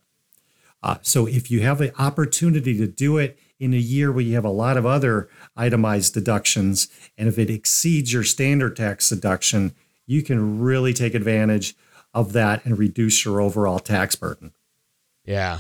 Uh, 0.82 0.98
so 1.02 1.26
if 1.26 1.52
you 1.52 1.62
have 1.62 1.82
an 1.82 1.92
opportunity 2.00 2.78
to 2.78 2.88
do 2.88 3.18
it 3.18 3.38
in 3.60 3.74
a 3.74 3.78
year 3.78 4.12
where 4.12 4.24
you 4.24 4.36
have 4.36 4.46
a 4.46 4.50
lot 4.50 4.78
of 4.78 4.86
other 4.86 5.30
itemized 5.58 6.14
deductions, 6.14 6.88
and 7.18 7.28
if 7.28 7.38
it 7.38 7.50
exceeds 7.50 8.14
your 8.14 8.24
standard 8.24 8.76
tax 8.76 9.10
deduction, 9.10 9.74
you 10.06 10.24
can 10.24 10.60
really 10.60 10.94
take 10.94 11.14
advantage 11.14 11.76
of 12.14 12.34
that 12.34 12.66
and 12.66 12.80
reduce 12.80 13.26
your 13.26 13.42
overall 13.42 13.80
tax 13.80 14.16
burden. 14.16 14.54
Yeah. 15.26 15.60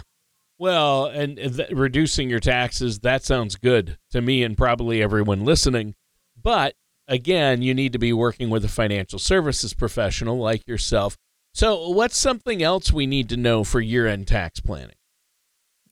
Well, 0.57 1.05
and 1.05 1.37
th- 1.37 1.69
reducing 1.71 2.29
your 2.29 2.39
taxes, 2.39 2.99
that 2.99 3.23
sounds 3.23 3.55
good 3.55 3.97
to 4.11 4.21
me 4.21 4.43
and 4.43 4.57
probably 4.57 5.01
everyone 5.01 5.45
listening. 5.45 5.95
But 6.41 6.75
again, 7.07 7.61
you 7.61 7.73
need 7.73 7.93
to 7.93 7.99
be 7.99 8.13
working 8.13 8.49
with 8.49 8.65
a 8.65 8.69
financial 8.69 9.19
services 9.19 9.73
professional 9.73 10.37
like 10.37 10.67
yourself. 10.67 11.17
So, 11.53 11.89
what's 11.89 12.17
something 12.17 12.61
else 12.61 12.91
we 12.91 13.07
need 13.07 13.29
to 13.29 13.37
know 13.37 13.63
for 13.63 13.81
year 13.81 14.07
end 14.07 14.27
tax 14.27 14.59
planning? 14.59 14.95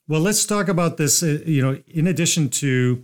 Well, 0.07 0.21
let's 0.21 0.45
talk 0.45 0.67
about 0.67 0.97
this. 0.97 1.21
Uh, 1.21 1.39
you 1.45 1.61
know, 1.61 1.81
in 1.87 2.07
addition 2.07 2.49
to 2.49 3.03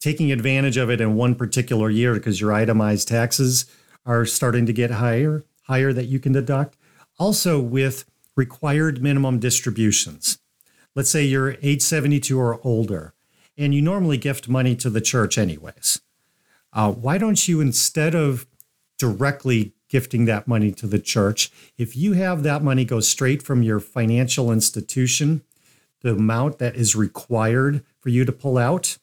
taking 0.00 0.30
advantage 0.30 0.76
of 0.76 0.90
it 0.90 1.00
in 1.00 1.16
one 1.16 1.34
particular 1.34 1.90
year 1.90 2.14
because 2.14 2.40
your 2.40 2.52
itemized 2.52 3.08
taxes 3.08 3.66
are 4.06 4.24
starting 4.24 4.66
to 4.66 4.72
get 4.72 4.92
higher, 4.92 5.44
higher 5.62 5.92
that 5.92 6.06
you 6.06 6.20
can 6.20 6.32
deduct, 6.32 6.76
also 7.18 7.58
with 7.58 8.04
required 8.36 9.02
minimum 9.02 9.38
distributions 9.38 10.38
let's 10.94 11.10
say 11.10 11.24
you're 11.24 11.56
age 11.62 11.82
72 11.82 12.38
or 12.38 12.60
older, 12.64 13.14
and 13.56 13.74
you 13.74 13.82
normally 13.82 14.16
gift 14.16 14.48
money 14.48 14.76
to 14.76 14.90
the 14.90 15.00
church 15.00 15.38
anyways. 15.38 16.00
Uh, 16.72 16.92
why 16.92 17.18
don't 17.18 17.46
you, 17.46 17.60
instead 17.60 18.14
of 18.14 18.46
directly 18.98 19.74
gifting 19.88 20.24
that 20.24 20.48
money 20.48 20.72
to 20.72 20.86
the 20.86 20.98
church, 20.98 21.50
if 21.76 21.96
you 21.96 22.14
have 22.14 22.42
that 22.42 22.62
money 22.62 22.84
go 22.84 23.00
straight 23.00 23.42
from 23.42 23.62
your 23.62 23.80
financial 23.80 24.50
institution, 24.50 25.42
the 26.04 26.12
amount 26.12 26.58
that 26.58 26.76
is 26.76 26.94
required 26.94 27.82
for 27.98 28.10
you 28.10 28.26
to 28.26 28.30
pull 28.30 28.58
out, 28.58 28.98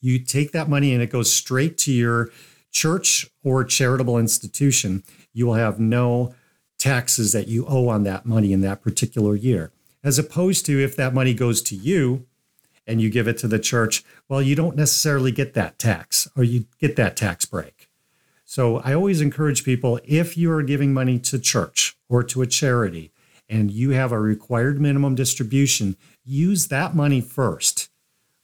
you 0.00 0.20
take 0.20 0.52
that 0.52 0.68
money 0.68 0.94
and 0.94 1.02
it 1.02 1.10
goes 1.10 1.32
straight 1.32 1.76
to 1.78 1.92
your 1.92 2.30
church 2.70 3.28
or 3.42 3.64
charitable 3.64 4.16
institution. 4.16 5.02
You 5.32 5.46
will 5.46 5.54
have 5.54 5.80
no 5.80 6.32
taxes 6.78 7.32
that 7.32 7.48
you 7.48 7.66
owe 7.66 7.88
on 7.88 8.04
that 8.04 8.24
money 8.24 8.52
in 8.52 8.60
that 8.60 8.82
particular 8.82 9.34
year 9.34 9.72
as 10.04 10.20
opposed 10.20 10.64
to 10.64 10.80
if 10.80 10.94
that 10.94 11.12
money 11.12 11.34
goes 11.34 11.60
to 11.60 11.74
you 11.74 12.24
and 12.86 13.00
you 13.00 13.10
give 13.10 13.26
it 13.26 13.38
to 13.38 13.48
the 13.48 13.58
church, 13.58 14.04
well, 14.28 14.40
you 14.40 14.54
don't 14.54 14.76
necessarily 14.76 15.32
get 15.32 15.54
that 15.54 15.76
tax 15.80 16.28
or 16.36 16.44
you 16.44 16.66
get 16.78 16.94
that 16.94 17.16
tax 17.16 17.44
break. 17.44 17.88
So 18.44 18.76
I 18.78 18.94
always 18.94 19.20
encourage 19.20 19.64
people 19.64 19.98
if 20.04 20.36
you 20.36 20.52
are 20.52 20.62
giving 20.62 20.94
money 20.94 21.18
to 21.18 21.40
church 21.40 21.96
or 22.08 22.22
to 22.22 22.42
a 22.42 22.46
charity 22.46 23.10
and 23.48 23.70
you 23.70 23.90
have 23.90 24.12
a 24.12 24.20
required 24.20 24.80
minimum 24.80 25.14
distribution, 25.14 25.96
use 26.24 26.68
that 26.68 26.94
money 26.94 27.20
first 27.20 27.88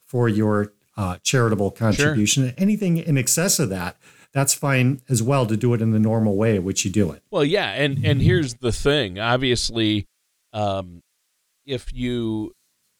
for 0.04 0.28
your 0.28 0.73
uh, 0.97 1.16
charitable 1.23 1.71
contribution. 1.71 2.44
Sure. 2.44 2.54
Anything 2.59 2.99
in 2.99 3.16
excess 3.16 3.59
of 3.59 3.68
that, 3.71 3.97
that's 4.32 4.54
fine 4.54 5.00
as 5.09 5.23
well 5.23 5.47
to 5.47 5.56
do 5.56 5.75
it 5.75 5.82
in 5.82 5.90
the 5.92 5.99
normal 5.99 6.37
way 6.37 6.56
in 6.56 6.64
which 6.64 6.85
you 6.85 6.90
do 6.90 7.11
it. 7.12 7.23
Well, 7.30 7.44
yeah, 7.44 7.71
and 7.73 8.04
and 8.04 8.21
here's 8.23 8.54
the 8.54 8.73
thing. 8.73 9.18
Obviously, 9.18 10.06
um, 10.52 11.02
if 11.66 11.92
you 11.92 12.52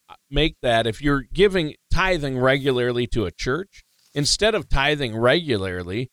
uh, 0.09 0.15
make 0.29 0.55
that 0.61 0.85
if 0.87 1.01
you're 1.01 1.25
giving 1.33 1.75
tithing 1.91 2.37
regularly 2.37 3.07
to 3.07 3.25
a 3.25 3.31
church 3.31 3.83
instead 4.13 4.55
of 4.55 4.69
tithing 4.69 5.15
regularly 5.15 6.11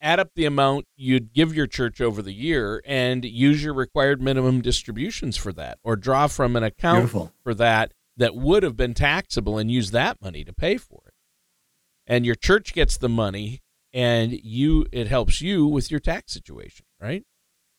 add 0.00 0.20
up 0.20 0.30
the 0.34 0.44
amount 0.44 0.86
you'd 0.96 1.32
give 1.32 1.54
your 1.54 1.66
church 1.66 2.00
over 2.00 2.22
the 2.22 2.32
year 2.32 2.82
and 2.86 3.24
use 3.24 3.62
your 3.62 3.74
required 3.74 4.20
minimum 4.20 4.60
distributions 4.60 5.36
for 5.36 5.52
that 5.52 5.78
or 5.82 5.96
draw 5.96 6.26
from 6.26 6.56
an 6.56 6.62
account 6.62 7.00
Beautiful. 7.00 7.32
for 7.42 7.54
that 7.54 7.92
that 8.16 8.34
would 8.34 8.62
have 8.62 8.76
been 8.76 8.94
taxable 8.94 9.58
and 9.58 9.70
use 9.70 9.90
that 9.90 10.20
money 10.22 10.44
to 10.44 10.52
pay 10.52 10.76
for 10.76 11.02
it 11.06 11.14
and 12.06 12.24
your 12.24 12.34
church 12.34 12.72
gets 12.72 12.96
the 12.96 13.08
money 13.08 13.62
and 13.92 14.32
you 14.32 14.86
it 14.92 15.08
helps 15.08 15.40
you 15.40 15.66
with 15.66 15.90
your 15.90 16.00
tax 16.00 16.32
situation 16.32 16.86
right 17.00 17.24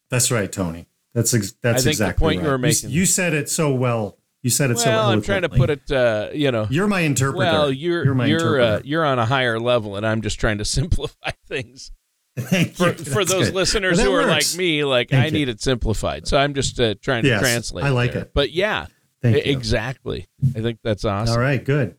that's 0.09 0.31
right 0.31 0.51
tony 0.51 0.87
that's 1.13 1.33
ex- 1.33 1.53
that's 1.61 1.81
I 1.81 1.83
think 1.83 1.93
exactly 1.93 2.13
the 2.13 2.19
point 2.19 2.37
right. 2.37 2.45
you 2.45 2.51
were 2.51 2.57
making. 2.57 2.89
You, 2.89 3.01
you, 3.01 3.05
said 3.05 3.33
it 3.33 3.49
so 3.49 3.73
well. 3.73 4.17
You 4.43 4.49
said 4.49 4.71
it 4.71 4.75
well, 4.75 4.83
so 4.83 4.89
well. 4.89 5.09
I'm 5.09 5.21
trying 5.21 5.41
to 5.41 5.49
put 5.49 5.69
it. 5.69 5.91
Uh, 5.91 6.29
you 6.33 6.51
know, 6.51 6.67
you're 6.69 6.87
my 6.87 7.01
interpreter. 7.01 7.37
Well, 7.37 7.71
you're 7.71 8.05
you're 8.05 8.15
my 8.15 8.27
you're 8.27 8.61
uh, 8.61 8.63
interpreter. 8.63 8.87
you're 8.87 9.05
on 9.05 9.19
a 9.19 9.25
higher 9.25 9.59
level, 9.59 9.97
and 9.97 10.05
I'm 10.05 10.21
just 10.21 10.39
trying 10.39 10.57
to 10.59 10.65
simplify 10.79 11.31
things. 11.47 11.91
Thank 12.37 12.75
for, 12.75 12.93
for 12.93 13.25
those 13.25 13.47
good. 13.47 13.55
listeners 13.55 14.01
who 14.01 14.13
are 14.13 14.25
like 14.25 14.45
me, 14.55 14.85
like 14.85 15.09
Thank 15.09 15.23
I 15.23 15.25
you. 15.27 15.31
need 15.31 15.49
it 15.49 15.61
simplified. 15.61 16.27
So 16.27 16.37
I'm 16.37 16.53
just 16.53 16.79
uh, 16.79 16.95
trying 17.01 17.23
to 17.23 17.39
translate. 17.39 17.83
I 17.83 17.89
like 17.89 18.13
there. 18.13 18.23
it. 18.23 18.33
But 18.33 18.51
yeah, 18.51 18.87
Thank 19.21 19.37
e- 19.37 19.49
you. 19.49 19.57
exactly. 19.57 20.27
I 20.55 20.61
think 20.61 20.79
that's 20.83 21.03
awesome. 21.03 21.33
All 21.35 21.41
right, 21.41 21.63
good. 21.63 21.95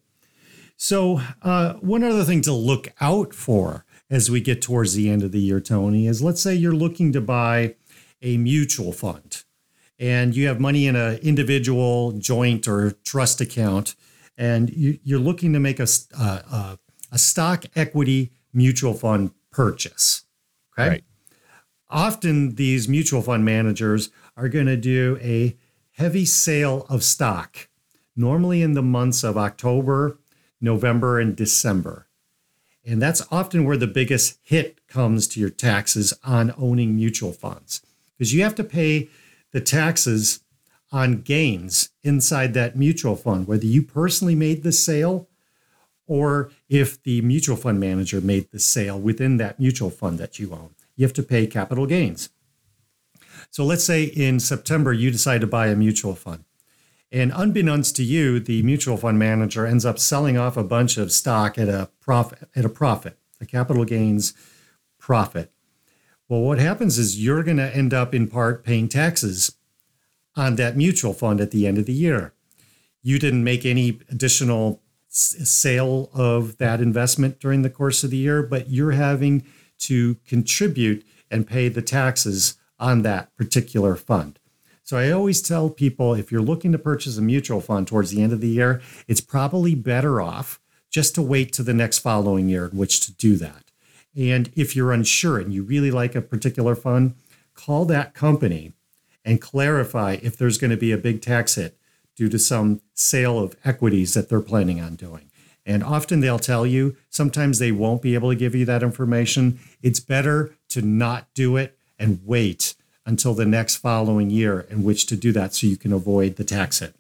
So, 0.77 1.21
uh, 1.43 1.75
one 1.75 2.03
other 2.03 2.25
thing 2.25 2.41
to 2.43 2.53
look 2.53 2.93
out 3.01 3.35
for 3.35 3.85
as 4.11 4.31
we 4.31 4.41
get 4.41 4.61
towards 4.61 4.95
the 4.95 5.11
end 5.11 5.23
of 5.23 5.31
the 5.33 5.39
year, 5.39 5.61
Tony, 5.61 6.07
is 6.07 6.23
let's 6.23 6.41
say 6.41 6.55
you're 6.55 6.75
looking 6.75 7.13
to 7.13 7.21
buy 7.21 7.77
a 8.21 8.37
mutual 8.37 8.93
fund 8.93 9.45
and 9.99 10.35
you 10.35 10.49
have 10.49 10.59
money 10.59 10.87
in 10.87 10.97
an 10.97 11.19
individual 11.19 12.13
joint 12.13 12.67
or 12.67 12.91
trust 13.05 13.41
account, 13.41 13.95
and 14.37 14.71
you, 14.71 14.99
are 15.15 15.21
looking 15.21 15.53
to 15.53 15.61
make 15.61 15.79
a, 15.79 15.87
uh, 16.19 16.77
a 17.13 17.19
stock 17.19 17.65
equity 17.77 18.33
mutual 18.53 18.95
fund 18.95 19.31
purchase. 19.53 20.25
Okay. 20.79 20.89
Right. 20.89 21.05
Often 21.89 22.55
these 22.55 22.89
mutual 22.89 23.23
fund 23.23 23.45
managers 23.45 24.11
are 24.37 24.49
going 24.49 24.67
to 24.67 24.77
do 24.77 25.19
a 25.21 25.57
heavy 25.93 26.25
sale 26.25 26.87
of 26.89 27.05
stock, 27.05 27.69
normally 28.17 28.63
in 28.63 28.73
the 28.73 28.83
months 28.83 29.23
of 29.23 29.37
October, 29.37 30.19
November, 30.61 31.21
and 31.21 31.37
December. 31.37 32.09
And 32.85 33.01
that's 33.01 33.23
often 33.31 33.65
where 33.65 33.77
the 33.77 33.87
biggest 33.87 34.39
hit 34.43 34.87
comes 34.89 35.29
to 35.29 35.41
your 35.41 35.51
taxes 35.51 36.15
on 36.25 36.55
owning 36.57 36.97
mutual 36.97 37.33
funds 37.33 37.83
because 38.17 38.33
you 38.33 38.43
have 38.43 38.55
to 38.57 38.65
pay 38.65 39.09
the 39.53 39.61
taxes 39.61 40.41
on 40.91 41.23
gains 41.23 41.91
inside 42.03 42.55
that 42.55 42.77
mutual 42.77 43.17
fund, 43.17 43.47
whether 43.47 43.67
you 43.67 43.83
personally 43.83 44.35
made 44.35 44.63
the 44.63 44.73
sale 44.73 45.29
or 46.07 46.51
if 46.69 47.03
the 47.03 47.21
mutual 47.23 47.57
fund 47.57 47.81
manager 47.81 48.21
made 48.21 48.51
the 48.51 48.59
sale 48.59 48.99
within 48.99 49.37
that 49.37 49.59
mutual 49.59 49.91
fund 49.91 50.19
that 50.19 50.39
you 50.39 50.53
own. 50.53 50.71
You 50.97 51.05
have 51.07 51.15
to 51.15 51.23
pay 51.23 51.47
capital 51.47 51.87
gains. 51.87 52.31
So 53.51 53.65
let's 53.65 53.85
say 53.85 54.05
in 54.05 54.41
September 54.41 54.93
you 54.93 55.11
decide 55.11 55.41
to 55.41 55.47
buy 55.47 55.69
a 55.69 55.77
mutual 55.77 56.15
fund. 56.15 56.45
And 57.11 57.33
unbeknownst 57.35 57.95
to 57.97 58.03
you, 58.03 58.41
the 58.41 58.63
mutual 58.63 58.97
fund 58.97 59.19
manager 59.19 59.67
ends 59.67 59.85
up 59.85 59.99
selling 59.99 60.39
off 60.39 60.57
a 60.57 60.65
bunch 60.65 60.97
of 60.97 61.13
stock 61.13 61.59
at 61.59 61.69
a 61.69 61.91
profit, 62.01 62.49
at 62.57 62.65
a 62.65 62.71
profit, 62.71 63.19
a 63.41 63.47
capital 63.47 63.85
gains 63.85 64.33
profit. 64.99 65.53
Well, 66.29 66.41
what 66.41 66.59
happens 66.59 66.99
is 66.99 67.23
you're 67.23 67.43
going 67.43 67.59
to 67.59 67.77
end 67.77 67.93
up 67.93 68.15
in 68.15 68.29
part 68.29 68.65
paying 68.65 68.89
taxes 68.89 69.57
on 70.35 70.57
that 70.57 70.77
mutual 70.77 71.13
fund 71.13 71.41
at 71.41 71.51
the 71.51 71.67
end 71.67 71.77
of 71.77 71.85
the 71.85 71.93
year. 71.93 72.33
You 73.03 73.19
didn't 73.19 73.45
make 73.45 73.67
any 73.67 74.01
additional 74.09 74.81
sale 75.13 76.11
of 76.15 76.57
that 76.57 76.81
investment 76.81 77.39
during 77.39 77.63
the 77.63 77.71
course 77.71 78.03
of 78.03 78.11
the 78.11 78.17
year, 78.17 78.43
but 78.43 78.71
you're 78.71 78.93
having 78.93 79.45
to 79.79 80.17
contribute 80.27 81.05
and 81.31 81.47
pay 81.47 81.69
the 81.69 81.83
taxes 81.83 82.57
on 82.79 83.03
that 83.03 83.35
particular 83.37 83.95
fund. 83.95 84.39
So 84.83 84.97
I 84.97 85.11
always 85.11 85.41
tell 85.41 85.71
people 85.71 86.15
if 86.15 86.33
you're 86.33 86.41
looking 86.41 86.73
to 86.73 86.79
purchase 86.79 87.17
a 87.17 87.23
mutual 87.23 87.61
fund 87.61 87.87
towards 87.87 88.11
the 88.11 88.23
end 88.23 88.33
of 88.33 88.41
the 88.41 88.49
year, 88.49 88.81
it's 89.07 89.21
probably 89.21 89.75
better 89.75 90.21
off 90.21 90.61
just 90.91 91.15
to 91.15 91.23
wait 91.23 91.53
to 91.53 91.63
the 91.63 91.75
next 91.75 91.99
following 91.99 92.49
year 92.49 92.67
in 92.67 92.77
which 92.77 93.01
to 93.01 93.13
do 93.13 93.37
that. 93.37 93.71
And 94.17 94.51
if 94.55 94.75
you're 94.75 94.93
unsure 94.93 95.39
and 95.39 95.53
you 95.53 95.63
really 95.63 95.91
like 95.91 96.15
a 96.15 96.21
particular 96.21 96.75
fund, 96.75 97.15
call 97.55 97.85
that 97.87 98.13
company 98.15 98.73
and 99.25 99.41
clarify 99.41 100.19
if 100.23 100.37
there's 100.37 100.59
going 100.59 100.71
to 100.71 100.77
be 100.77 100.93
a 100.93 100.99
big 100.99 101.23
tax 101.23 101.55
hit 101.55 101.79
due 102.17 102.29
to 102.29 102.39
some 102.39 102.81
sale 102.95 103.39
of 103.39 103.57
equities 103.65 104.15
that 104.15 104.29
they're 104.29 104.41
planning 104.41 104.81
on 104.81 104.95
doing. 104.95 105.31
And 105.65 105.85
often 105.85 106.21
they'll 106.21 106.39
tell 106.39 106.67
you, 106.67 106.97
sometimes 107.09 107.59
they 107.59 107.73
won't 107.73 108.03
be 108.03 108.15
able 108.15 108.31
to 108.31 108.37
give 108.37 108.55
you 108.55 108.65
that 108.65 108.83
information. 108.83 109.61
It's 109.81 110.01
better 110.01 110.57
to 110.71 110.83
not 110.83 111.29
do 111.35 111.57
it 111.57 111.79
and 111.99 112.21
wait 112.25 112.75
until 113.07 113.35
the 113.35 113.47
next 113.47 113.77
following 113.77 114.31
year 114.31 114.61
in 114.71 114.83
which 114.83 115.07
to 115.07 115.17
do 115.17 115.33
that 115.33 115.55
so 115.55 115.67
you 115.67 115.77
can 115.77 115.93
avoid 115.93 116.37
the 116.37 116.45
tax 116.45 116.81
hit. 116.81 116.95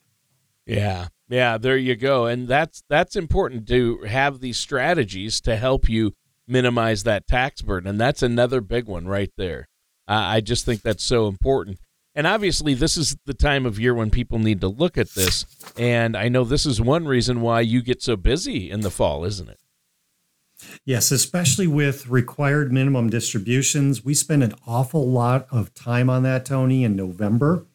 Yeah. 0.66 1.08
Yeah, 1.28 1.58
there 1.58 1.76
you 1.76 1.96
go. 1.96 2.26
And 2.26 2.46
that's 2.46 2.82
that's 2.88 3.16
important 3.16 3.66
to 3.68 4.02
have 4.02 4.40
these 4.40 4.58
strategies 4.58 5.40
to 5.42 5.56
help 5.56 5.88
you 5.88 6.12
minimize 6.46 7.04
that 7.04 7.26
tax 7.26 7.62
burden. 7.62 7.88
And 7.88 8.00
that's 8.00 8.22
another 8.22 8.60
big 8.60 8.86
one 8.86 9.06
right 9.06 9.30
there. 9.36 9.68
Uh, 10.06 10.12
I 10.12 10.40
just 10.40 10.66
think 10.66 10.82
that's 10.82 11.04
so 11.04 11.28
important. 11.28 11.78
And 12.14 12.26
obviously, 12.26 12.74
this 12.74 12.96
is 12.96 13.16
the 13.24 13.34
time 13.34 13.64
of 13.64 13.78
year 13.78 13.94
when 13.94 14.10
people 14.10 14.38
need 14.38 14.60
to 14.60 14.68
look 14.68 14.98
at 14.98 15.10
this. 15.10 15.46
And 15.78 16.16
I 16.16 16.28
know 16.28 16.44
this 16.44 16.66
is 16.66 16.80
one 16.80 17.06
reason 17.06 17.40
why 17.40 17.62
you 17.62 17.82
get 17.82 18.02
so 18.02 18.16
busy 18.16 18.70
in 18.70 18.80
the 18.80 18.90
fall, 18.90 19.24
isn't 19.24 19.48
it? 19.48 19.58
Yes, 20.84 21.10
especially 21.10 21.66
with 21.66 22.08
required 22.08 22.72
minimum 22.72 23.10
distributions. 23.10 24.04
We 24.04 24.14
spend 24.14 24.42
an 24.42 24.54
awful 24.66 25.08
lot 25.08 25.46
of 25.50 25.74
time 25.74 26.10
on 26.10 26.22
that, 26.22 26.44
Tony, 26.44 26.84
in 26.84 26.94
November. 26.94 27.66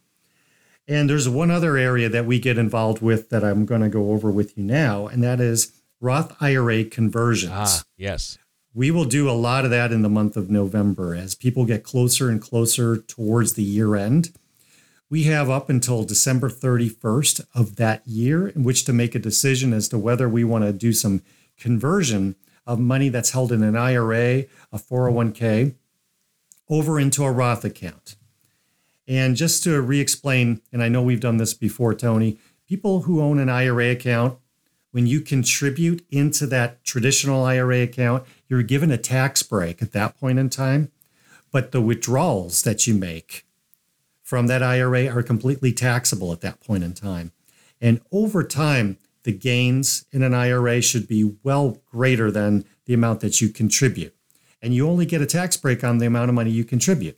And 0.88 1.10
there's 1.10 1.27
one 1.27 1.51
other 1.51 1.75
area 1.75 2.08
that 2.08 2.25
we 2.25 2.39
get 2.39 2.58
involved 2.58 3.01
with 3.01 3.29
that 3.29 3.44
I'm 3.44 3.65
going 3.65 3.82
to 3.82 3.89
go 3.89 4.12
over 4.12 4.32
with 4.32 4.58
you 4.58 4.63
now, 4.63 5.08
and 5.08 5.22
that 5.24 5.41
is 5.41 5.74
Roth 6.00 6.36
IRA 6.41 6.86
conversions. 6.86 7.51
Ah, 7.53 7.82
yes. 7.98 8.38
We 8.77 8.91
will 8.91 9.05
do 9.05 9.27
a 9.27 9.31
lot 9.31 9.65
of 9.65 9.72
that 9.72 9.91
in 9.91 10.03
the 10.03 10.07
month 10.07 10.38
of 10.38 10.51
November 10.51 11.15
as 11.15 11.34
people 11.34 11.65
get 11.65 11.84
closer 11.84 12.29
and 12.29 12.39
closer 12.39 12.96
towards 12.96 13.53
the 13.53 13.63
year 13.63 13.96
end. 13.96 14.36
We 15.10 15.24
have 15.24 15.50
up 15.50 15.67
until 15.67 16.03
December 16.03 16.48
31st 16.48 17.48
of 17.55 17.77
that 17.77 18.07
year 18.07 18.50
in 18.50 18.63
which 18.63 18.86
to 18.86 18.93
make 18.93 19.15
a 19.15 19.19
decision 19.19 19.74
as 19.74 19.88
to 19.89 19.98
whether 19.98 20.29
we 20.29 20.43
want 20.43 20.63
to 20.63 20.72
do 20.72 20.93
some 20.93 21.24
conversion 21.57 22.36
of 22.67 22.79
money 22.79 23.10
that's 23.10 23.31
held 23.31 23.51
in 23.51 23.63
an 23.63 23.75
IRA, 23.75 24.46
a 24.72 24.77
401k, 24.77 25.74
over 26.69 27.00
into 27.00 27.24
a 27.24 27.31
Roth 27.31 27.65
account. 27.65 28.15
And 29.07 29.36
just 29.36 29.63
to 29.63 29.81
re 29.81 30.00
explain, 30.00 30.62
and 30.72 30.84
I 30.84 30.88
know 30.88 31.01
we've 31.01 31.19
done 31.19 31.38
this 31.38 31.55
before, 31.55 31.96
Tony, 31.96 32.38
people 32.69 33.01
who 33.01 33.24
own 33.24 33.39
an 33.39 33.50
IRA 33.50 33.89
account 33.89 34.38
when 34.91 35.07
you 35.07 35.22
contribute 35.22 36.05
into 36.10 36.48
that 36.48 36.84
traditional 36.84 37.43
IRA 37.43 37.81
account, 37.81 38.24
you're 38.48 38.63
given 38.63 38.92
a 38.92 38.98
tax 38.98 39.44
break 39.44 39.82
at 39.82 39.92
that 39.94 40.20
point 40.20 40.39
in 40.39 40.50
time. 40.50 40.92
But 41.51 41.72
the 41.72 41.82
withdrawals 41.82 42.63
that 42.63 42.88
you 42.88 42.94
make 42.94 43.46
from 44.22 44.48
that 44.48 44.62
IRA 44.62 45.08
are 45.08 45.24
completely 45.24 45.72
taxable 45.72 46.34
at 46.34 46.42
that 46.42 46.60
point 46.60 46.84
in 46.84 46.94
time. 46.94 47.32
And 47.80 48.01
over 48.12 48.44
time, 48.44 48.98
the 49.24 49.32
gains 49.32 50.06
in 50.12 50.24
an 50.24 50.34
IRA 50.34 50.82
should 50.82 51.08
be 51.08 51.36
well 51.44 51.82
greater 51.86 52.32
than 52.32 52.66
the 52.86 52.94
amount 52.94 53.22
that 53.22 53.42
you 53.42 53.50
contribute. 53.50 54.16
And 54.62 54.74
you 54.74 54.88
only 54.88 55.06
get 55.06 55.22
a 55.22 55.25
tax 55.25 55.56
break 55.58 55.84
on 55.84 55.98
the 55.98 56.06
amount 56.06 56.30
of 56.30 56.36
money 56.36 56.51
you 56.51 56.63
contribute. 56.63 57.18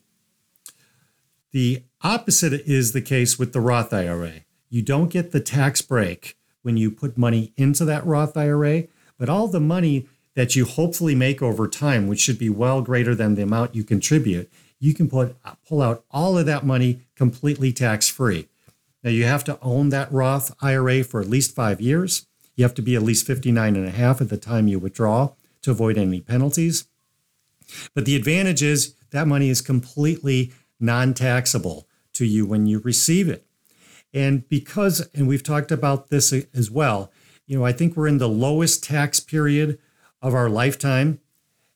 The 1.52 1.84
opposite 2.02 2.54
is 2.54 2.92
the 2.92 3.02
case 3.02 3.40
with 3.40 3.54
the 3.54 3.62
Roth 3.62 3.94
IRA. 3.94 4.42
You 4.70 4.82
don't 4.82 5.10
get 5.10 5.32
the 5.32 5.40
tax 5.40 5.82
break 5.82 6.38
when 6.62 6.78
you 6.78 6.92
put 6.92 7.18
money 7.18 7.54
into 7.58 7.86
that 7.86 8.06
Roth 8.06 8.38
IRA, 8.38 8.84
but 9.18 9.30
all 9.30 9.48
the 9.48 9.60
money 9.60 10.08
that 10.36 10.56
you 10.56 10.66
hopefully 10.66 11.16
make 11.16 11.42
over 11.42 11.68
time, 11.68 12.08
which 12.08 12.20
should 12.20 12.40
be 12.40 12.50
well 12.50 12.82
greater 12.82 13.16
than 13.16 13.36
the 13.36 13.44
amount 13.44 13.76
you 13.76 13.84
contribute, 13.84 14.52
you 14.80 14.94
can 14.94 15.10
put 15.10 15.36
uh, 15.44 15.54
pull 15.68 15.82
out 15.82 16.04
all 16.12 16.38
of 16.38 16.46
that 16.46 16.66
money 16.66 17.02
completely 17.16 17.74
tax 17.74 18.08
free. 18.08 18.48
Now 19.04 19.10
you 19.10 19.26
have 19.26 19.44
to 19.46 19.60
own 19.62 19.90
that 19.90 20.12
Roth 20.12 20.56
IRA 20.62 21.04
for 21.04 21.22
at 21.22 21.30
least 21.30 21.56
five 21.56 21.82
years. 21.82 22.26
You 22.56 22.64
have 22.64 22.74
to 22.76 22.82
be 22.82 22.96
at 22.96 23.04
least 23.04 23.26
59 23.26 23.76
and 23.76 23.88
a 23.88 23.92
half 23.92 24.22
at 24.22 24.30
the 24.30 24.38
time 24.38 24.68
you 24.68 24.80
withdraw 24.80 25.32
to 25.62 25.72
avoid 25.72 25.98
any 25.98 26.22
penalties. 26.22 26.88
But 27.94 28.06
the 28.06 28.16
advantage 28.16 28.62
is 28.62 28.96
that 29.12 29.28
money 29.28 29.50
is 29.50 29.62
completely 29.62 30.52
non 30.80 31.14
taxable 31.14 31.88
to 32.14 32.26
you 32.26 32.46
when 32.46 32.66
you 32.66 32.80
receive 32.80 33.30
it. 33.30 33.46
And 34.14 34.48
because, 34.50 35.08
and 35.14 35.28
we've 35.28 35.44
talked 35.44 35.72
about 35.72 36.10
this 36.10 36.34
uh, 36.34 36.42
as 36.54 36.72
well, 36.72 37.12
you 37.46 37.58
know, 37.58 37.66
I 37.66 37.72
think 37.72 37.96
we're 37.96 38.08
in 38.08 38.18
the 38.18 38.30
lowest 38.30 38.84
tax 38.84 39.20
period 39.20 39.80
of 40.22 40.34
our 40.34 40.50
lifetime. 40.50 41.20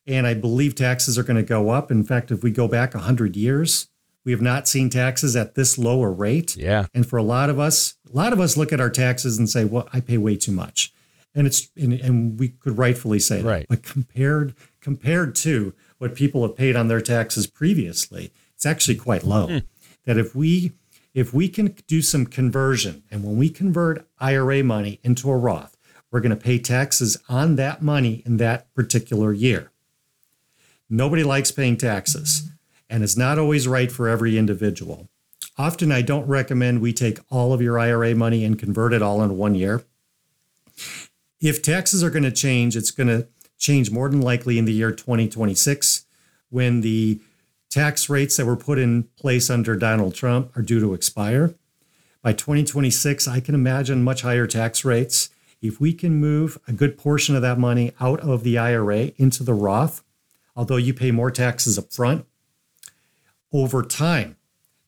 And 0.06 0.28
I 0.28 0.34
believe 0.34 0.76
taxes 0.76 1.18
are 1.18 1.24
going 1.24 1.38
to 1.38 1.44
go 1.44 1.70
up. 1.70 1.90
In 1.90 2.04
fact, 2.04 2.32
if 2.32 2.44
we 2.44 2.52
go 2.52 2.68
back 2.68 2.94
100 2.94 3.38
years, 3.38 3.88
we 4.26 4.32
have 4.32 4.42
not 4.42 4.68
seen 4.68 4.90
taxes 4.90 5.36
at 5.36 5.56
this 5.56 5.78
lower 5.78 6.12
rate. 6.12 6.56
Yeah. 6.56 6.88
And 6.94 7.08
for 7.08 7.18
a 7.18 7.24
lot 7.24 7.50
of 7.50 7.60
us, 7.60 7.96
a 8.12 8.16
lot 8.16 8.34
of 8.34 8.40
us 8.40 8.58
look 8.58 8.72
at 8.74 8.80
our 8.80 8.90
taxes 8.90 9.38
and 9.38 9.50
say, 9.50 9.66
well, 9.66 9.88
I 9.94 10.00
pay 10.00 10.18
way 10.18 10.36
too 10.36 10.52
much. 10.52 10.94
And 11.36 11.48
it's 11.48 11.70
and, 11.76 11.94
and 11.94 12.40
we 12.40 12.50
could 12.50 12.78
rightfully 12.78 13.20
say 13.20 13.42
that. 13.42 13.48
Right. 13.48 13.66
But 13.68 13.82
compared 13.82 14.56
compared 14.82 15.36
to 15.36 15.74
what 15.98 16.16
people 16.16 16.44
have 16.44 16.56
paid 16.56 16.76
on 16.76 16.90
their 16.90 17.02
taxes 17.02 17.48
previously, 17.48 18.32
it's 18.54 18.66
actually 18.66 18.96
quite 18.96 19.24
low. 19.24 19.48
Mm. 19.48 19.64
That 20.06 20.18
if 20.18 20.36
we 20.36 20.74
if 21.14 21.34
we 21.34 21.48
can 21.50 21.76
do 21.88 22.02
some 22.02 22.26
conversion, 22.26 23.04
and 23.10 23.24
when 23.24 23.38
we 23.38 23.50
convert 23.50 24.08
IRA 24.20 24.64
money 24.64 25.00
into 25.04 25.30
a 25.30 25.38
Roth, 25.38 25.73
we're 26.14 26.20
going 26.20 26.30
to 26.30 26.36
pay 26.36 26.60
taxes 26.60 27.18
on 27.28 27.56
that 27.56 27.82
money 27.82 28.22
in 28.24 28.38
that 28.38 28.72
particular 28.76 29.34
year. 29.34 29.72
Nobody 30.88 31.24
likes 31.24 31.50
paying 31.50 31.76
taxes, 31.76 32.52
and 32.88 33.04
it's 33.04 33.18
not 33.18 33.40
always 33.40 33.68
right 33.68 33.92
for 33.92 34.08
every 34.08 34.38
individual. 34.38 35.10
Often, 35.58 35.92
I 35.92 36.04
don't 36.04 36.28
recommend 36.28 36.82
we 36.82 36.94
take 36.94 37.18
all 37.32 37.52
of 37.52 37.64
your 37.64 37.80
IRA 37.80 38.14
money 38.14 38.46
and 38.46 38.60
convert 38.60 38.94
it 38.94 39.02
all 39.02 39.24
in 39.24 39.38
one 39.38 39.56
year. 39.56 39.84
If 41.42 41.64
taxes 41.64 42.04
are 42.04 42.12
going 42.12 42.24
to 42.24 42.32
change, 42.32 42.78
it's 42.78 42.92
going 42.92 43.08
to 43.08 43.28
change 43.58 43.90
more 43.90 44.08
than 44.08 44.22
likely 44.22 44.60
in 44.60 44.66
the 44.66 44.72
year 44.72 44.92
2026 44.92 46.06
when 46.52 46.82
the 46.82 47.22
tax 47.72 48.08
rates 48.08 48.38
that 48.38 48.46
were 48.46 48.56
put 48.56 48.78
in 48.78 49.04
place 49.18 49.50
under 49.50 49.76
Donald 49.76 50.14
Trump 50.14 50.56
are 50.56 50.62
due 50.62 50.80
to 50.80 50.94
expire. 50.94 51.56
By 52.22 52.34
2026, 52.34 53.28
I 53.28 53.40
can 53.40 53.56
imagine 53.56 54.04
much 54.04 54.22
higher 54.22 54.46
tax 54.46 54.86
rates. 54.86 55.30
If 55.64 55.80
we 55.80 55.94
can 55.94 56.16
move 56.16 56.60
a 56.68 56.74
good 56.74 56.98
portion 56.98 57.36
of 57.36 57.42
that 57.42 57.58
money 57.58 57.94
out 58.00 58.20
of 58.20 58.44
the 58.44 58.58
IRA 58.58 59.14
into 59.18 59.44
the 59.44 59.54
Roth, 59.54 60.04
although 60.56 60.76
you 60.76 60.94
pay 60.94 61.10
more 61.10 61.32
taxes 61.32 61.80
up 61.80 61.92
front, 61.92 62.26
over 63.52 63.82
time, 63.82 64.36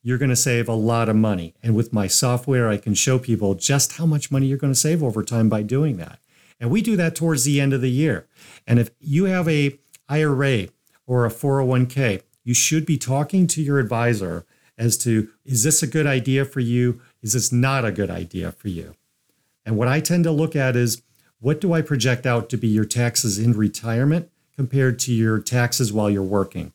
you're 0.04 0.18
going 0.18 0.30
to 0.30 0.36
save 0.36 0.68
a 0.68 0.74
lot 0.74 1.10
of 1.10 1.16
money. 1.16 1.56
And 1.64 1.76
with 1.76 1.94
my 1.94 2.08
software, 2.08 2.70
I 2.70 2.78
can 2.78 2.94
show 2.94 3.18
people 3.18 3.56
just 3.56 3.94
how 3.94 4.06
much 4.06 4.30
money 4.30 4.48
you're 4.48 4.58
going 4.58 4.74
to 4.74 4.80
save 4.80 5.02
over 5.02 5.24
time 5.24 5.50
by 5.50 5.64
doing 5.64 5.98
that. 5.98 6.20
And 6.60 6.70
we 6.70 6.82
do 6.82 6.96
that 6.98 7.16
towards 7.16 7.46
the 7.46 7.60
end 7.60 7.74
of 7.74 7.82
the 7.82 7.90
year. 7.90 8.28
And 8.68 8.78
if 8.78 8.92
you 9.00 9.26
have 9.26 9.48
a 9.48 9.80
IRA 10.10 10.68
or 11.08 11.26
a 11.26 11.32
401k 11.32 12.22
you 12.46 12.54
should 12.54 12.86
be 12.86 12.98
talking 12.98 13.48
to 13.48 13.62
your 13.62 13.80
advisor 13.80 14.46
as 14.78 14.98
to 15.00 15.30
is 15.44 15.64
this 15.64 15.82
a 15.82 15.88
good 15.88 16.06
idea 16.06 16.46
for 16.46 16.60
you? 16.60 17.02
Is 17.22 17.34
this 17.34 17.52
not 17.52 17.84
a 17.84 17.92
good 17.92 18.12
idea 18.12 18.52
for 18.52 18.68
you? 18.70 18.96
And 19.66 19.78
what 19.78 19.88
I 19.88 20.00
tend 20.00 20.24
to 20.26 20.32
look 20.32 20.56
at 20.56 20.76
is 20.76 21.02
what 21.40 21.60
do 21.60 21.74
I 21.74 21.82
project 21.82 22.26
out 22.26 22.50
to 22.50 22.58
be 22.58 22.68
your 22.68 22.86
taxes 22.86 23.40
in 23.40 23.54
retirement 23.54 24.30
compared 24.56 25.00
to 25.00 25.14
your 25.14 25.40
taxes 25.40 25.92
while 25.92 26.10
you're 26.10 26.24
working? 26.24 26.72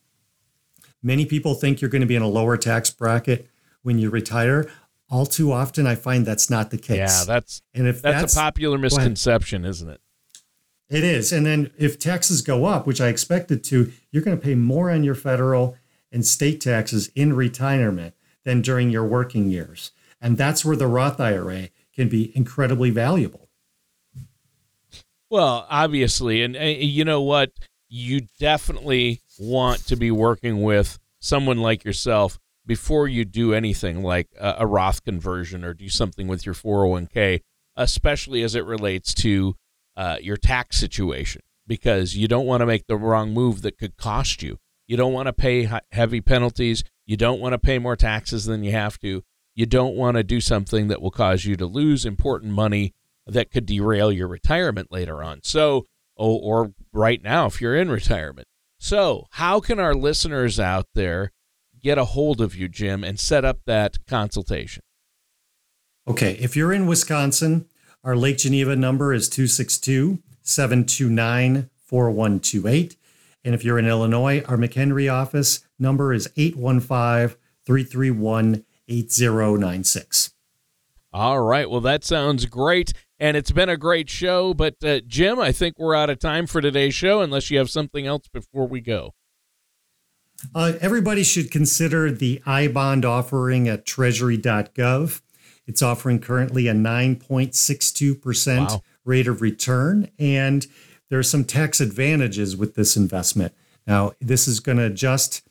Many 1.02 1.24
people 1.24 1.54
think 1.54 1.80
you're 1.80 1.90
going 1.90 2.02
to 2.02 2.06
be 2.06 2.16
in 2.16 2.22
a 2.22 2.28
lower 2.28 2.56
tax 2.56 2.90
bracket 2.90 3.48
when 3.82 3.98
you 3.98 4.10
retire. 4.10 4.70
All 5.08 5.26
too 5.26 5.50
often, 5.50 5.86
I 5.86 5.94
find 5.94 6.26
that's 6.26 6.50
not 6.50 6.70
the 6.70 6.78
case. 6.78 6.98
Yeah, 6.98 7.24
that's 7.26 7.62
and 7.74 7.86
if 7.86 8.02
that's, 8.02 8.20
that's 8.20 8.36
a 8.36 8.38
popular 8.38 8.78
misconception, 8.78 9.64
isn't 9.64 9.88
it? 9.88 10.00
It 10.90 11.04
is. 11.04 11.32
And 11.32 11.46
then 11.46 11.70
if 11.78 11.98
taxes 11.98 12.42
go 12.42 12.64
up, 12.64 12.86
which 12.86 13.00
I 13.00 13.08
expect 13.08 13.50
it 13.50 13.64
to, 13.64 13.92
you're 14.10 14.22
going 14.22 14.36
to 14.36 14.42
pay 14.42 14.56
more 14.56 14.90
on 14.90 15.04
your 15.04 15.14
federal 15.14 15.76
and 16.12 16.26
state 16.26 16.60
taxes 16.60 17.10
in 17.14 17.32
retirement 17.32 18.14
than 18.44 18.60
during 18.60 18.90
your 18.90 19.04
working 19.04 19.48
years. 19.48 19.92
And 20.20 20.36
that's 20.36 20.64
where 20.64 20.76
the 20.76 20.88
Roth 20.88 21.20
IRA 21.20 21.70
can 21.94 22.08
be 22.08 22.34
incredibly 22.36 22.90
valuable. 22.90 23.48
Well, 25.30 25.66
obviously. 25.70 26.42
And 26.42 26.56
uh, 26.56 26.60
you 26.60 27.04
know 27.04 27.22
what? 27.22 27.52
You 27.88 28.22
definitely 28.38 29.20
want 29.38 29.86
to 29.86 29.96
be 29.96 30.10
working 30.10 30.62
with 30.62 30.98
someone 31.20 31.58
like 31.58 31.84
yourself 31.84 32.38
before 32.66 33.08
you 33.08 33.24
do 33.24 33.54
anything 33.54 34.02
like 34.02 34.28
a, 34.38 34.56
a 34.60 34.66
Roth 34.66 35.04
conversion 35.04 35.64
or 35.64 35.74
do 35.74 35.88
something 35.88 36.28
with 36.28 36.44
your 36.44 36.54
401k, 36.54 37.40
especially 37.76 38.42
as 38.42 38.54
it 38.54 38.64
relates 38.64 39.14
to 39.14 39.56
uh, 39.96 40.18
your 40.20 40.36
tax 40.36 40.76
situation 40.76 41.42
because 41.66 42.16
you 42.16 42.28
don't 42.28 42.46
want 42.46 42.60
to 42.60 42.66
make 42.66 42.86
the 42.86 42.96
wrong 42.96 43.32
move 43.32 43.62
that 43.62 43.78
could 43.78 43.96
cost 43.96 44.42
you. 44.42 44.58
You 44.86 44.96
don't 44.96 45.12
want 45.12 45.26
to 45.26 45.32
pay 45.32 45.70
heavy 45.92 46.20
penalties. 46.20 46.82
You 47.06 47.16
don't 47.16 47.40
want 47.40 47.52
to 47.52 47.58
pay 47.58 47.78
more 47.78 47.96
taxes 47.96 48.44
than 48.44 48.64
you 48.64 48.72
have 48.72 48.98
to. 49.00 49.22
You 49.60 49.66
don't 49.66 49.94
want 49.94 50.16
to 50.16 50.22
do 50.22 50.40
something 50.40 50.88
that 50.88 51.02
will 51.02 51.10
cause 51.10 51.44
you 51.44 51.54
to 51.56 51.66
lose 51.66 52.06
important 52.06 52.54
money 52.54 52.94
that 53.26 53.50
could 53.50 53.66
derail 53.66 54.10
your 54.10 54.26
retirement 54.26 54.90
later 54.90 55.22
on. 55.22 55.40
So, 55.42 55.84
or, 56.16 56.40
or 56.64 56.72
right 56.94 57.22
now 57.22 57.44
if 57.44 57.60
you're 57.60 57.76
in 57.76 57.90
retirement. 57.90 58.48
So, 58.78 59.26
how 59.32 59.60
can 59.60 59.78
our 59.78 59.94
listeners 59.94 60.58
out 60.58 60.86
there 60.94 61.32
get 61.78 61.98
a 61.98 62.06
hold 62.06 62.40
of 62.40 62.56
you, 62.56 62.68
Jim, 62.68 63.04
and 63.04 63.20
set 63.20 63.44
up 63.44 63.58
that 63.66 63.98
consultation? 64.06 64.82
Okay, 66.08 66.38
if 66.40 66.56
you're 66.56 66.72
in 66.72 66.86
Wisconsin, 66.86 67.68
our 68.02 68.16
Lake 68.16 68.38
Geneva 68.38 68.74
number 68.74 69.12
is 69.12 69.28
262 69.28 70.22
729 70.40 71.68
4128. 71.84 72.96
And 73.44 73.54
if 73.54 73.62
you're 73.62 73.78
in 73.78 73.86
Illinois, 73.86 74.42
our 74.48 74.56
McHenry 74.56 75.12
office 75.12 75.68
number 75.78 76.14
is 76.14 76.30
815 76.38 77.36
331 77.66 78.64
8096. 78.90 80.34
All 81.12 81.40
right. 81.40 81.68
Well, 81.68 81.80
that 81.80 82.04
sounds 82.04 82.46
great. 82.46 82.92
And 83.18 83.36
it's 83.36 83.50
been 83.50 83.68
a 83.68 83.76
great 83.76 84.08
show. 84.08 84.54
But, 84.54 84.76
uh, 84.84 85.00
Jim, 85.06 85.38
I 85.38 85.52
think 85.52 85.78
we're 85.78 85.94
out 85.94 86.10
of 86.10 86.18
time 86.18 86.46
for 86.46 86.60
today's 86.60 86.94
show 86.94 87.20
unless 87.20 87.50
you 87.50 87.58
have 87.58 87.70
something 87.70 88.06
else 88.06 88.28
before 88.28 88.66
we 88.66 88.80
go. 88.80 89.14
Uh, 90.54 90.72
everybody 90.80 91.22
should 91.22 91.50
consider 91.50 92.10
the 92.10 92.42
iBond 92.46 93.04
offering 93.04 93.68
at 93.68 93.84
treasury.gov. 93.84 95.20
It's 95.66 95.82
offering 95.82 96.18
currently 96.18 96.66
a 96.66 96.72
9.62% 96.72 98.58
wow. 98.58 98.82
rate 99.04 99.26
of 99.26 99.42
return. 99.42 100.10
And 100.18 100.66
there 101.10 101.18
are 101.18 101.24
some 101.24 101.44
tax 101.44 101.80
advantages 101.80 102.56
with 102.56 102.74
this 102.74 102.96
investment. 102.96 103.54
Now, 103.86 104.12
this 104.20 104.48
is 104.48 104.60
going 104.60 104.78
to 104.78 104.84
adjust, 104.84 105.42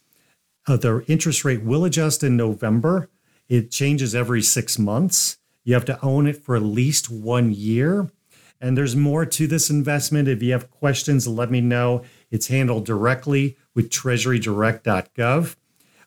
uh, 0.68 0.78
the 0.78 1.04
interest 1.08 1.46
rate 1.46 1.64
will 1.64 1.86
adjust 1.86 2.24
in 2.24 2.36
November. 2.36 3.10
It 3.50 3.72
changes 3.72 4.16
every 4.16 4.42
six 4.42 4.80
months. 4.80 5.38
You 5.64 5.74
have 5.74 5.86
to 5.86 6.02
own 6.02 6.28
it 6.28 6.38
for 6.38 6.56
at 6.56 6.62
least 6.62 7.10
one 7.10 7.52
year. 7.52 8.10
And 8.62 8.78
there's 8.78 8.96
more 8.96 9.26
to 9.26 9.48
this 9.48 9.70
investment. 9.70 10.28
If 10.28 10.44
you 10.44 10.52
have 10.52 10.70
questions, 10.70 11.28
let 11.28 11.50
me 11.50 11.62
know. 11.62 12.04
It's 12.30 12.48
handled 12.48 12.86
directly 12.86 13.58
with 13.74 13.90
treasurydirect.gov. 13.90 15.56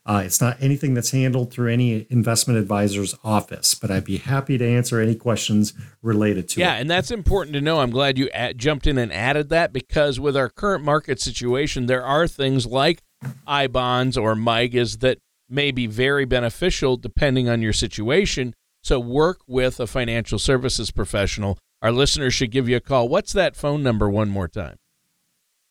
Uh, 0.04 0.22
it's 0.24 0.40
not 0.40 0.56
anything 0.60 0.94
that's 0.94 1.12
handled 1.12 1.52
through 1.52 1.72
any 1.72 2.06
investment 2.10 2.58
advisor's 2.58 3.14
office, 3.22 3.74
but 3.74 3.88
I'd 3.88 4.04
be 4.04 4.18
happy 4.18 4.58
to 4.58 4.66
answer 4.66 5.00
any 5.00 5.14
questions 5.14 5.74
related 6.02 6.48
to 6.50 6.60
yeah, 6.60 6.72
it. 6.72 6.74
Yeah, 6.74 6.80
and 6.80 6.90
that's 6.90 7.12
important 7.12 7.54
to 7.54 7.60
know. 7.60 7.80
I'm 7.80 7.90
glad 7.90 8.18
you 8.18 8.28
at, 8.30 8.56
jumped 8.56 8.88
in 8.88 8.98
and 8.98 9.12
added 9.12 9.48
that 9.50 9.72
because 9.72 10.18
with 10.18 10.36
our 10.36 10.48
current 10.48 10.82
market 10.82 11.20
situation, 11.20 11.86
there 11.86 12.04
are 12.04 12.26
things 12.26 12.66
like 12.66 13.00
I 13.46 13.68
bonds 13.68 14.16
or 14.16 14.34
MYGAs 14.34 14.98
that 15.00 15.18
may 15.52 15.70
be 15.70 15.86
very 15.86 16.24
beneficial 16.24 16.96
depending 16.96 17.48
on 17.48 17.62
your 17.62 17.72
situation. 17.72 18.54
So 18.82 18.98
work 18.98 19.40
with 19.46 19.78
a 19.78 19.86
financial 19.86 20.38
services 20.38 20.90
professional. 20.90 21.58
Our 21.80 21.92
listeners 21.92 22.34
should 22.34 22.50
give 22.50 22.68
you 22.68 22.76
a 22.76 22.80
call. 22.80 23.08
What's 23.08 23.32
that 23.32 23.56
phone 23.56 23.82
number 23.82 24.08
one 24.08 24.30
more 24.30 24.48
time? 24.48 24.76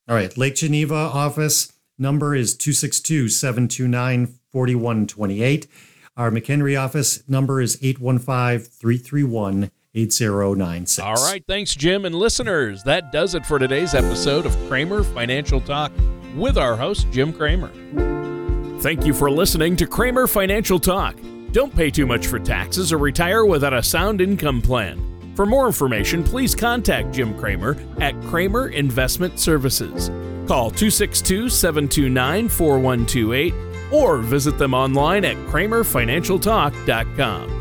All 0.07 0.15
right, 0.15 0.35
Lake 0.37 0.55
Geneva 0.55 0.95
office 0.95 1.73
number 1.97 2.35
is 2.35 2.55
262 2.55 3.29
729 3.29 4.39
4128. 4.51 5.67
Our 6.17 6.31
McHenry 6.31 6.79
office 6.79 7.27
number 7.29 7.61
is 7.61 7.77
815 7.81 8.59
331 8.59 9.71
8096. 9.93 10.99
All 10.99 11.15
right. 11.15 11.43
Thanks, 11.47 11.75
Jim. 11.75 12.05
And 12.05 12.15
listeners, 12.15 12.83
that 12.83 13.11
does 13.11 13.35
it 13.35 13.45
for 13.45 13.59
today's 13.59 13.93
episode 13.93 14.45
of 14.45 14.55
Kramer 14.67 15.03
Financial 15.03 15.59
Talk 15.61 15.91
with 16.35 16.57
our 16.57 16.77
host, 16.77 17.07
Jim 17.11 17.33
Kramer. 17.33 18.30
Thank 18.81 19.05
you 19.05 19.13
for 19.13 19.29
listening 19.29 19.75
to 19.75 19.85
Kramer 19.85 20.25
Financial 20.25 20.79
Talk. 20.79 21.15
Don't 21.51 21.75
pay 21.75 21.91
too 21.91 22.07
much 22.07 22.25
for 22.25 22.39
taxes 22.39 22.91
or 22.91 22.97
retire 22.97 23.45
without 23.45 23.75
a 23.75 23.83
sound 23.83 24.21
income 24.21 24.59
plan. 24.59 24.99
For 25.35 25.45
more 25.45 25.67
information, 25.67 26.23
please 26.23 26.55
contact 26.55 27.13
Jim 27.13 27.37
Kramer 27.37 27.77
at 27.99 28.19
Kramer 28.23 28.69
Investment 28.69 29.39
Services. 29.39 30.09
Call 30.47 30.71
262 30.71 31.47
729 31.47 32.49
4128 32.49 33.53
or 33.93 34.17
visit 34.17 34.57
them 34.57 34.73
online 34.73 35.25
at 35.25 35.35
kramerfinancialtalk.com. 35.35 37.60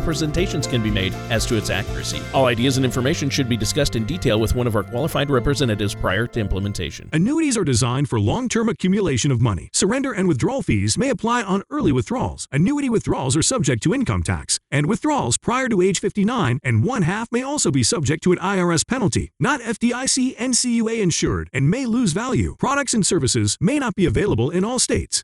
representations 0.00 0.66
can 0.66 0.82
be 0.82 0.90
made 0.90 1.12
as 1.28 1.44
to 1.44 1.56
its 1.56 1.68
accuracy. 1.68 2.20
All 2.32 2.46
ideas 2.46 2.78
and 2.78 2.86
information 2.86 3.28
should 3.28 3.48
be 3.50 3.56
discussed 3.56 3.96
in 3.96 4.06
detail 4.06 4.40
with 4.40 4.54
one 4.54 4.66
of 4.66 4.74
our 4.74 4.82
qualified 4.82 5.28
representatives 5.28 5.94
prior 5.94 6.26
to 6.28 6.40
implementation. 6.40 7.10
Annuities 7.12 7.56
are 7.56 7.64
designed 7.64 8.08
for 8.08 8.18
long 8.18 8.48
term 8.48 8.68
accumulation 8.68 9.30
of 9.30 9.40
money. 9.40 9.68
Surrender 9.74 10.12
and 10.12 10.26
withdrawal 10.26 10.62
fees 10.62 10.96
may 10.96 11.10
apply 11.10 11.42
on 11.42 11.62
early 11.70 11.92
withdrawals. 11.92 12.48
Annuity 12.50 12.88
withdrawals 12.88 13.36
are 13.36 13.42
subject 13.42 13.82
to 13.82 13.94
income 13.94 14.22
tax, 14.22 14.58
and 14.70 14.86
withdrawals 14.86 15.36
prior 15.36 15.68
to 15.68 15.82
age 15.82 16.00
59 16.00 16.58
and 16.62 16.84
one 16.84 17.02
half 17.02 17.30
may 17.30 17.42
also 17.42 17.70
be 17.70 17.82
subject 17.82 18.22
to 18.24 18.32
an 18.32 18.38
IRS 18.38 18.86
penalty. 18.86 19.32
Not 19.38 19.60
FDIC 19.60 20.36
NCUA 20.36 21.02
insured 21.02 21.50
and 21.52 21.70
may 21.70 21.84
lose 21.84 22.12
value. 22.12 22.56
Products 22.58 22.94
and 22.94 23.06
services 23.06 23.58
may 23.60 23.78
not 23.78 23.94
be 23.94 24.06
available 24.06 24.48
in 24.50 24.64
all 24.64 24.78
states. 24.78 25.18